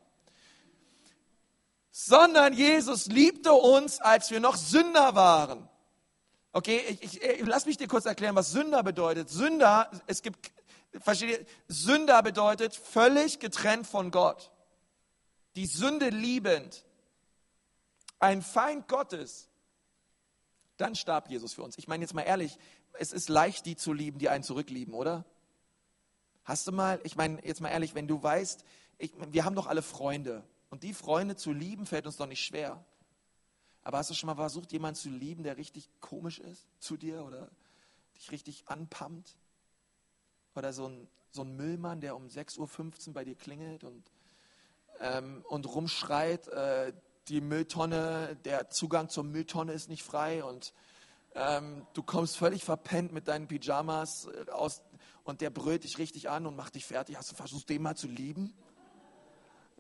[2.03, 5.69] Sondern Jesus liebte uns, als wir noch Sünder waren.
[6.51, 9.29] Okay, ich, ich, lass mich dir kurz erklären, was Sünder bedeutet.
[9.29, 10.51] Sünder, es gibt,
[10.99, 14.51] versteht ihr, Sünder bedeutet völlig getrennt von Gott.
[15.57, 16.87] Die Sünde liebend.
[18.19, 19.51] Ein Feind Gottes.
[20.79, 21.77] Dann starb Jesus für uns.
[21.77, 22.59] Ich meine jetzt mal ehrlich,
[22.95, 25.27] es ist leicht, die zu lieben, die einen zurücklieben, oder?
[26.45, 28.65] Hast du mal, ich meine jetzt mal ehrlich, wenn du weißt,
[28.97, 30.43] ich, wir haben doch alle Freunde.
[30.71, 32.85] Und die Freunde zu lieben, fällt uns doch nicht schwer.
[33.83, 37.25] Aber hast du schon mal versucht, jemanden zu lieben, der richtig komisch ist zu dir
[37.25, 37.51] oder
[38.17, 39.37] dich richtig anpammt?
[40.55, 44.11] Oder so ein, so ein Müllmann, der um 6.15 Uhr bei dir klingelt und,
[45.01, 46.93] ähm, und rumschreit, äh,
[47.29, 50.73] die Mülltonne, der Zugang zur Mülltonne ist nicht frei und
[51.35, 54.83] ähm, du kommst völlig verpennt mit deinen Pyjamas äh, aus
[55.23, 57.17] und der brüllt dich richtig an und macht dich fertig.
[57.17, 58.53] Hast du versucht, den mal zu lieben?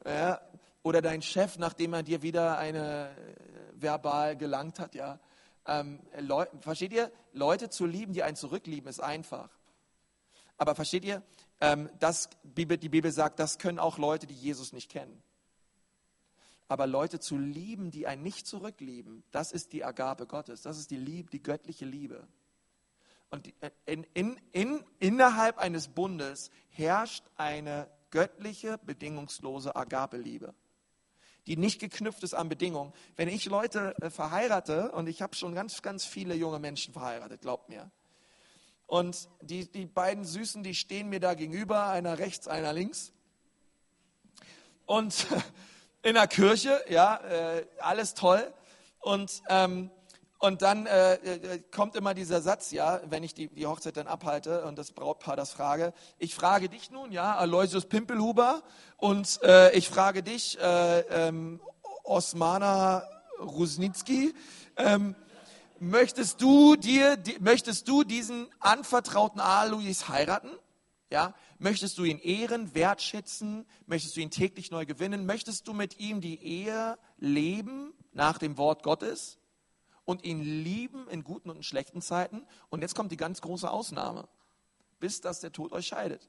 [0.05, 0.41] Ja?
[0.83, 3.35] Oder dein Chef, nachdem er dir wieder eine äh,
[3.75, 5.19] verbal gelangt hat, ja.
[5.67, 6.01] Ähm,
[6.61, 7.13] versteht ihr?
[7.33, 9.51] Leute zu lieben, die einen zurücklieben, ist einfach.
[10.57, 11.23] Aber versteht ihr,
[11.61, 15.23] ähm, das, die Bibel sagt, das können auch Leute, die Jesus nicht kennen.
[16.69, 20.63] Aber Leute zu lieben, die einen nicht zurücklieben, das ist die Agape Gottes.
[20.63, 22.27] Das ist die Liebe, die göttliche Liebe.
[23.31, 30.55] Und äh, in, in, in, innerhalb eines Bundes herrscht eine göttliche, bedingungslose Agape-Liebe,
[31.47, 32.93] die nicht geknüpft ist an Bedingungen.
[33.17, 37.41] Wenn ich Leute äh, verheirate, und ich habe schon ganz, ganz viele junge Menschen verheiratet,
[37.41, 37.91] glaubt mir,
[38.87, 43.13] und die, die beiden Süßen, die stehen mir da gegenüber, einer rechts, einer links.
[44.85, 45.27] Und
[46.03, 48.53] in der Kirche, ja, äh, alles toll.
[48.99, 49.91] Und, ähm,
[50.41, 54.07] und dann äh, äh, kommt immer dieser Satz, ja, wenn ich die, die Hochzeit dann
[54.07, 55.93] abhalte und das Brautpaar das frage.
[56.19, 58.63] Ich frage dich nun, ja, Aloysius Pimpelhuber,
[58.97, 61.61] und äh, ich frage dich, äh, ähm,
[62.05, 63.03] Osmana
[63.39, 64.35] Rusnitski,
[64.77, 65.15] ähm,
[65.79, 70.51] möchtest du dir, die, möchtest du diesen anvertrauten Alois heiraten?
[71.11, 73.67] Ja, möchtest du ihn ehren, wertschätzen?
[73.87, 75.27] Möchtest du ihn täglich neu gewinnen?
[75.27, 79.40] Möchtest du mit ihm die Ehe leben nach dem Wort Gottes
[80.05, 82.47] und ihn lieben in guten und in schlechten Zeiten?
[82.69, 84.29] Und jetzt kommt die ganz große Ausnahme,
[84.99, 86.29] bis dass der Tod euch scheidet.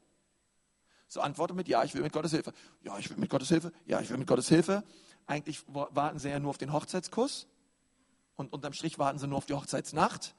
[1.08, 2.54] So antworte mit Ja, ich will mit Gottes Hilfe.
[2.84, 3.74] Ja, ich will mit Gottes Hilfe.
[3.86, 4.84] Ja, ich will mit Gottes Hilfe.
[5.28, 7.48] Eigentlich warten sie ja nur auf den Hochzeitskuss
[8.38, 10.36] und unterm Strich warten sie nur auf die Hochzeitsnacht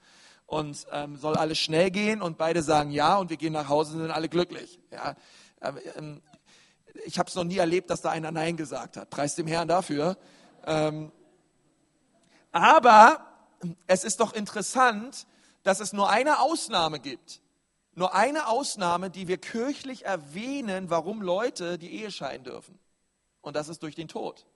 [0.47, 3.95] und ähm, soll alles schnell gehen und beide sagen ja und wir gehen nach Hause
[3.95, 4.81] und sind alle glücklich.
[4.91, 5.15] Ja,
[5.61, 6.23] ähm, ähm
[7.05, 9.09] ich habe es noch nie erlebt, dass da einer Nein gesagt hat.
[9.09, 10.19] Preis dem Herrn dafür.
[10.67, 11.11] Ähm,
[12.53, 13.27] aber
[13.87, 15.27] es ist doch interessant,
[15.63, 17.41] dass es nur eine Ausnahme gibt.
[17.95, 22.79] Nur eine Ausnahme, die wir kirchlich erwähnen, warum Leute die Ehe scheiden dürfen.
[23.43, 24.47] Und das ist durch den Tod.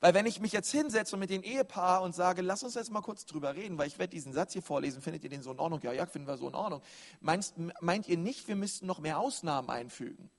[0.00, 3.02] Weil wenn ich mich jetzt hinsetze mit den Ehepaar und sage, lass uns jetzt mal
[3.02, 5.58] kurz drüber reden, weil ich werde diesen Satz hier vorlesen, findet ihr den so in
[5.58, 5.80] Ordnung?
[5.82, 6.80] Ja, ja, finden wir so in Ordnung.
[7.20, 10.30] Meinst, meint ihr nicht, wir müssten noch mehr Ausnahmen einfügen?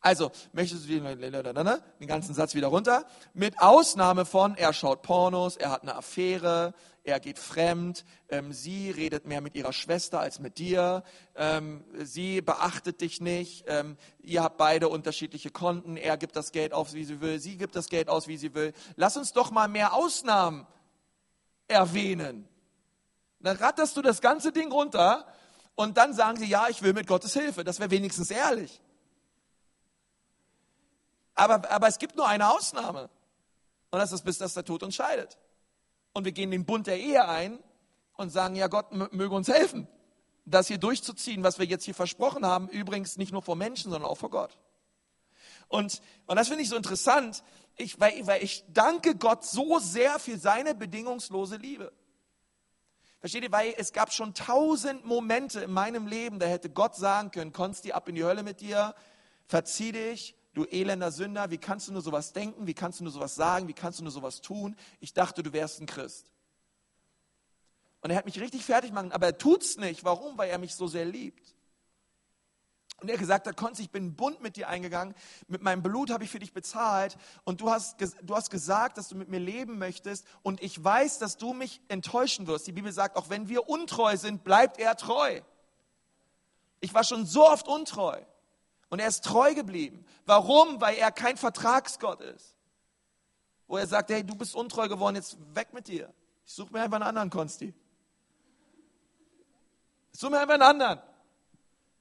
[0.00, 3.06] Also, möchtest du den ganzen Satz wieder runter?
[3.32, 8.90] Mit Ausnahme von, er schaut Pornos, er hat eine Affäre, er geht fremd, ähm, sie
[8.90, 11.04] redet mehr mit ihrer Schwester als mit dir,
[11.36, 16.72] ähm, sie beachtet dich nicht, ähm, ihr habt beide unterschiedliche Konten, er gibt das Geld
[16.72, 18.72] aus, wie sie will, sie gibt das Geld aus, wie sie will.
[18.96, 20.66] Lass uns doch mal mehr Ausnahmen
[21.68, 22.48] erwähnen.
[23.40, 25.26] Dann ratterst du das ganze Ding runter
[25.74, 27.64] und dann sagen sie, ja, ich will mit Gottes Hilfe.
[27.64, 28.80] Das wäre wenigstens ehrlich.
[31.34, 33.10] Aber, aber es gibt nur eine Ausnahme.
[33.90, 35.38] Und das ist, bis dass der Tod uns scheidet.
[36.12, 37.58] Und wir gehen den Bund der Ehe ein
[38.16, 39.88] und sagen, ja, Gott möge uns helfen,
[40.44, 42.68] das hier durchzuziehen, was wir jetzt hier versprochen haben.
[42.68, 44.56] Übrigens nicht nur vor Menschen, sondern auch vor Gott.
[45.68, 47.42] Und, und das finde ich so interessant,
[47.76, 51.92] ich, weil, weil ich danke Gott so sehr für seine bedingungslose Liebe.
[53.18, 57.30] Versteht ihr, weil es gab schon tausend Momente in meinem Leben, da hätte Gott sagen
[57.30, 58.94] können, Konsti, ab in die Hölle mit dir,
[59.46, 63.12] verzieh dich, du elender Sünder, wie kannst du nur sowas denken, wie kannst du nur
[63.12, 64.76] sowas sagen, wie kannst du nur sowas tun?
[65.00, 66.30] Ich dachte, du wärst ein Christ.
[68.00, 70.04] Und er hat mich richtig fertig gemacht, aber er tut es nicht.
[70.04, 70.36] Warum?
[70.36, 71.54] Weil er mich so sehr liebt.
[73.00, 75.14] Und er gesagt hat, Konz, ich bin bunt mit dir eingegangen,
[75.48, 79.08] mit meinem Blut habe ich für dich bezahlt und du hast, du hast gesagt, dass
[79.08, 82.66] du mit mir leben möchtest und ich weiß, dass du mich enttäuschen wirst.
[82.66, 85.40] Die Bibel sagt, auch wenn wir untreu sind, bleibt er treu.
[86.80, 88.20] Ich war schon so oft untreu.
[88.94, 90.06] Und er ist treu geblieben.
[90.24, 90.80] Warum?
[90.80, 92.54] Weil er kein Vertragsgott ist.
[93.66, 96.14] Wo er sagt, hey, du bist untreu geworden, jetzt weg mit dir.
[96.46, 97.74] Ich suche mir einfach einen anderen Konsti.
[100.12, 101.00] Ich suche mir einfach einen anderen.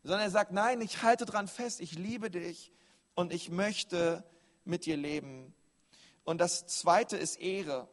[0.03, 2.71] Sondern er sagt, nein, ich halte dran fest, ich liebe dich
[3.15, 4.23] und ich möchte
[4.63, 5.51] mit dir leben.
[6.25, 7.87] Und das zweite ist Ehre.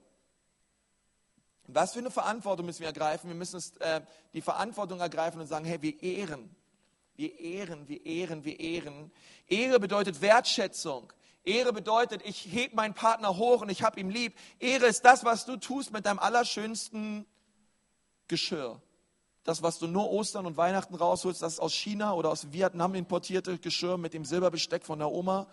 [1.69, 3.31] Was für eine Verantwortung müssen wir ergreifen?
[3.31, 4.03] Wir müssen es, äh,
[4.35, 6.55] die Verantwortung ergreifen und sagen, hey, wir ehren.
[7.17, 9.11] Wir ehren, wir ehren, wir ehren.
[9.47, 11.13] Ehre bedeutet Wertschätzung.
[11.45, 14.35] Ehre bedeutet, ich heb meinen Partner hoch und ich habe ihn lieb.
[14.59, 17.27] Ehre ist das, was du tust mit deinem allerschönsten
[18.29, 18.81] Geschirr.
[19.45, 23.59] Das, was du nur Ostern und Weihnachten rausholst, das aus China oder aus Vietnam importierte
[23.59, 25.47] Geschirr mit dem Silberbesteck von der Oma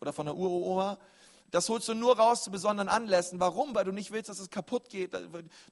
[0.00, 0.98] oder von der Uroma.
[1.50, 3.38] Das holst du nur raus zu besonderen Anlässen.
[3.38, 3.74] Warum?
[3.74, 5.12] Weil du nicht willst, dass es kaputt geht.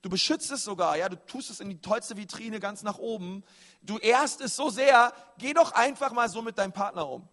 [0.03, 1.09] Du beschützt es sogar, ja.
[1.09, 3.45] Du tust es in die tollste Vitrine ganz nach oben.
[3.83, 5.13] Du ehrst es so sehr.
[5.39, 7.29] Geh doch einfach mal so mit deinem Partner um.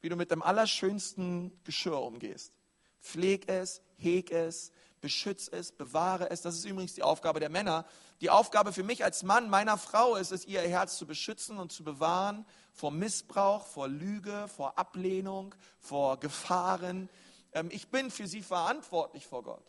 [0.00, 2.52] Wie du mit dem allerschönsten Geschirr umgehst.
[3.00, 6.42] Pfleg es, heg es, beschütze es, bewahre es.
[6.42, 7.86] Das ist übrigens die Aufgabe der Männer.
[8.20, 11.72] Die Aufgabe für mich als Mann meiner Frau ist es, ihr Herz zu beschützen und
[11.72, 17.08] zu bewahren vor Missbrauch, vor Lüge, vor Ablehnung, vor Gefahren.
[17.52, 19.64] Ähm, ich bin für sie verantwortlich vor Gott.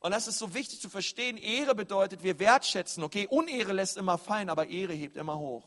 [0.00, 1.36] Und das ist so wichtig zu verstehen.
[1.36, 3.02] Ehre bedeutet, wir wertschätzen.
[3.02, 5.66] Okay, Unehre lässt immer fallen, aber Ehre hebt immer hoch.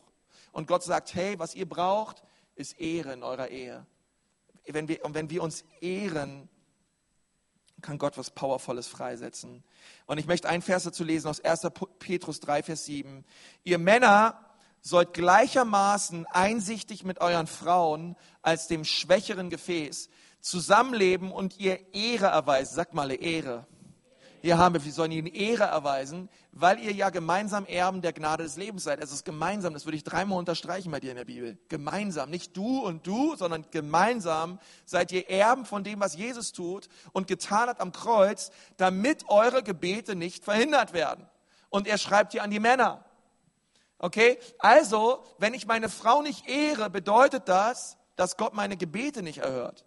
[0.52, 2.22] Und Gott sagt, hey, was ihr braucht,
[2.54, 3.86] ist Ehre in eurer Ehe.
[4.66, 6.48] Wenn wir, und wenn wir uns ehren,
[7.80, 9.64] kann Gott was Powervolles freisetzen.
[10.06, 11.68] Und ich möchte einen Vers dazu lesen aus 1.
[11.98, 13.24] Petrus 3, Vers 7.
[13.64, 14.38] Ihr Männer
[14.82, 20.10] sollt gleichermaßen einsichtig mit euren Frauen als dem schwächeren Gefäß
[20.40, 22.74] zusammenleben und ihr Ehre erweisen.
[22.74, 23.66] Sagt mal Ehre.
[24.42, 28.42] Hier haben wir, wir sollen ihnen Ehre erweisen, weil ihr ja gemeinsam Erben der Gnade
[28.42, 29.00] des Lebens seid.
[29.00, 31.58] Es ist gemeinsam, das würde ich dreimal unterstreichen bei dir in der Bibel.
[31.68, 36.88] Gemeinsam, nicht du und du, sondern gemeinsam seid ihr Erben von dem, was Jesus tut
[37.12, 41.24] und getan hat am Kreuz, damit eure Gebete nicht verhindert werden.
[41.70, 43.04] Und er schreibt hier an die Männer.
[44.02, 44.38] Okay?
[44.58, 49.86] Also, wenn ich meine Frau nicht ehre, bedeutet das, dass Gott meine Gebete nicht erhört.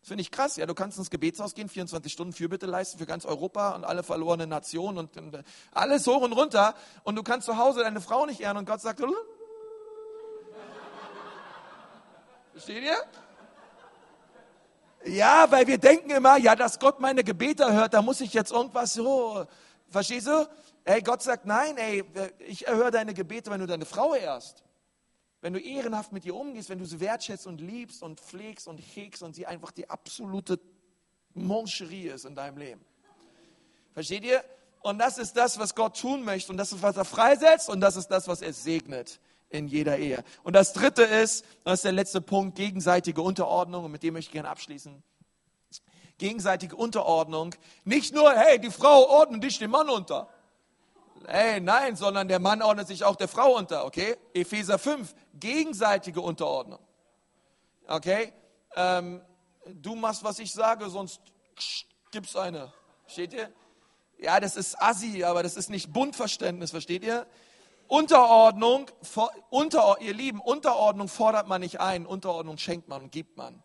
[0.00, 0.54] Das finde ich krass.
[0.54, 4.04] Ja, du kannst ins Gebetshaus gehen, 24 Stunden Fürbitte leisten für ganz Europa und alle
[4.04, 6.76] verlorenen Nationen und, und alles hoch und runter.
[7.02, 9.00] Und du kannst zu Hause deine Frau nicht ehren und Gott sagt,
[12.52, 12.96] versteht ihr?
[15.04, 18.52] Ja, weil wir denken immer, ja, dass Gott meine Gebete hört, da muss ich jetzt
[18.52, 19.44] irgendwas so,
[19.88, 20.48] verstehst du?
[20.88, 22.02] Hey, Gott sagt, nein, ey,
[22.38, 24.64] ich erhöre deine Gebete, wenn du deine Frau ehrst.
[25.42, 28.78] Wenn du ehrenhaft mit ihr umgehst, wenn du sie wertschätzt und liebst und pflegst und
[28.78, 30.58] hegst und sie einfach die absolute
[31.34, 32.80] Moncherie ist in deinem Leben.
[33.92, 34.42] Versteht ihr?
[34.80, 36.50] Und das ist das, was Gott tun möchte.
[36.52, 37.68] Und das ist, was er freisetzt.
[37.68, 39.20] Und das ist das, was er segnet
[39.50, 40.24] in jeder Ehe.
[40.42, 43.84] Und das dritte ist, das ist der letzte Punkt, gegenseitige Unterordnung.
[43.84, 45.02] Und mit dem möchte ich gerne abschließen.
[46.16, 47.54] Gegenseitige Unterordnung.
[47.84, 50.30] Nicht nur, hey, die Frau ordnet dich dem Mann unter.
[51.26, 54.16] Hey, nein, sondern der Mann ordnet sich auch der Frau unter, okay?
[54.34, 56.80] Epheser 5, gegenseitige Unterordnung.
[57.86, 58.32] Okay?
[58.76, 59.22] Ähm,
[59.66, 61.20] du machst, was ich sage, sonst
[62.10, 62.72] gibt's eine.
[63.02, 63.52] Versteht ihr?
[64.18, 67.26] Ja, das ist assi, aber das ist nicht Bundverständnis, versteht ihr?
[67.86, 73.36] Unterordnung, for, unter, ihr Lieben, Unterordnung fordert man nicht ein, Unterordnung schenkt man und gibt
[73.36, 73.62] man.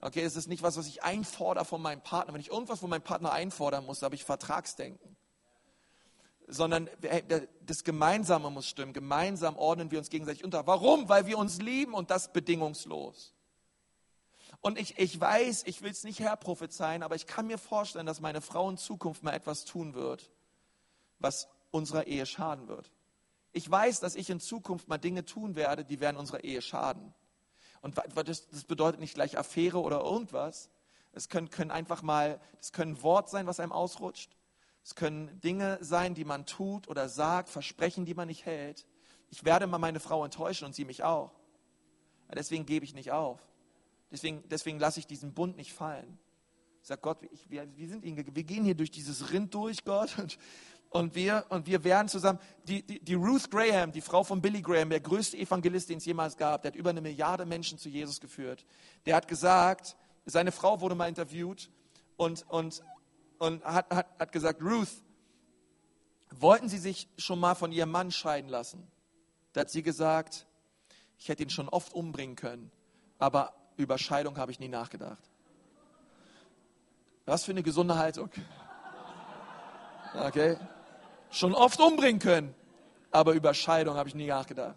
[0.00, 2.34] Okay, es ist nicht was, was ich einfordere von meinem Partner.
[2.34, 5.16] Wenn ich irgendwas von meinem Partner einfordern muss, habe ich Vertragsdenken
[6.52, 6.88] sondern
[7.64, 8.92] das Gemeinsame muss stimmen.
[8.92, 10.66] Gemeinsam ordnen wir uns gegenseitig unter.
[10.66, 11.08] Warum?
[11.08, 13.34] Weil wir uns lieben und das bedingungslos.
[14.60, 18.20] Und ich, ich weiß, ich will es nicht herprophezeien, aber ich kann mir vorstellen, dass
[18.20, 20.30] meine Frau in Zukunft mal etwas tun wird,
[21.18, 22.92] was unserer Ehe schaden wird.
[23.52, 27.12] Ich weiß, dass ich in Zukunft mal Dinge tun werde, die werden unserer Ehe schaden.
[27.80, 30.70] Und das, das bedeutet nicht gleich Affäre oder irgendwas.
[31.12, 34.30] Es können, können einfach mal, es können Wort sein, was einem ausrutscht.
[34.84, 38.86] Es können Dinge sein, die man tut oder sagt, Versprechen, die man nicht hält.
[39.30, 41.32] Ich werde mal meine Frau enttäuschen und sie mich auch.
[42.34, 43.40] Deswegen gebe ich nicht auf.
[44.10, 46.18] Deswegen, deswegen lasse ich diesen Bund nicht fallen.
[46.82, 50.18] Ich sage Gott, ich, wir, wir, sind wir gehen hier durch dieses Rind durch, Gott,
[50.18, 50.38] und,
[50.90, 52.38] und, wir, und wir werden zusammen.
[52.64, 56.04] Die, die, die Ruth Graham, die Frau von Billy Graham, der größte Evangelist, den es
[56.04, 58.66] jemals gab, der hat über eine Milliarde Menschen zu Jesus geführt.
[59.06, 61.70] Der hat gesagt, seine Frau wurde mal interviewt
[62.16, 62.82] und, und
[63.42, 65.02] und hat, hat, hat gesagt, Ruth,
[66.30, 68.86] wollten Sie sich schon mal von Ihrem Mann scheiden lassen?
[69.52, 70.46] Da hat sie gesagt,
[71.18, 72.70] ich hätte ihn schon oft umbringen können,
[73.18, 75.28] aber über Scheidung habe ich nie nachgedacht.
[77.26, 78.30] Was für eine gesunde Haltung.
[80.14, 80.56] Okay?
[81.30, 82.54] Schon oft umbringen können,
[83.10, 84.76] aber über Scheidung habe ich nie nachgedacht.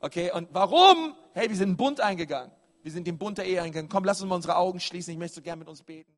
[0.00, 1.14] Okay, und warum?
[1.34, 2.50] Hey, wir sind einen Bund eingegangen.
[2.82, 3.90] Wir sind den Bund der Ehe eingegangen.
[3.90, 5.12] Komm, lass uns mal unsere Augen schließen.
[5.12, 6.12] Ich möchte so gern mit uns beten.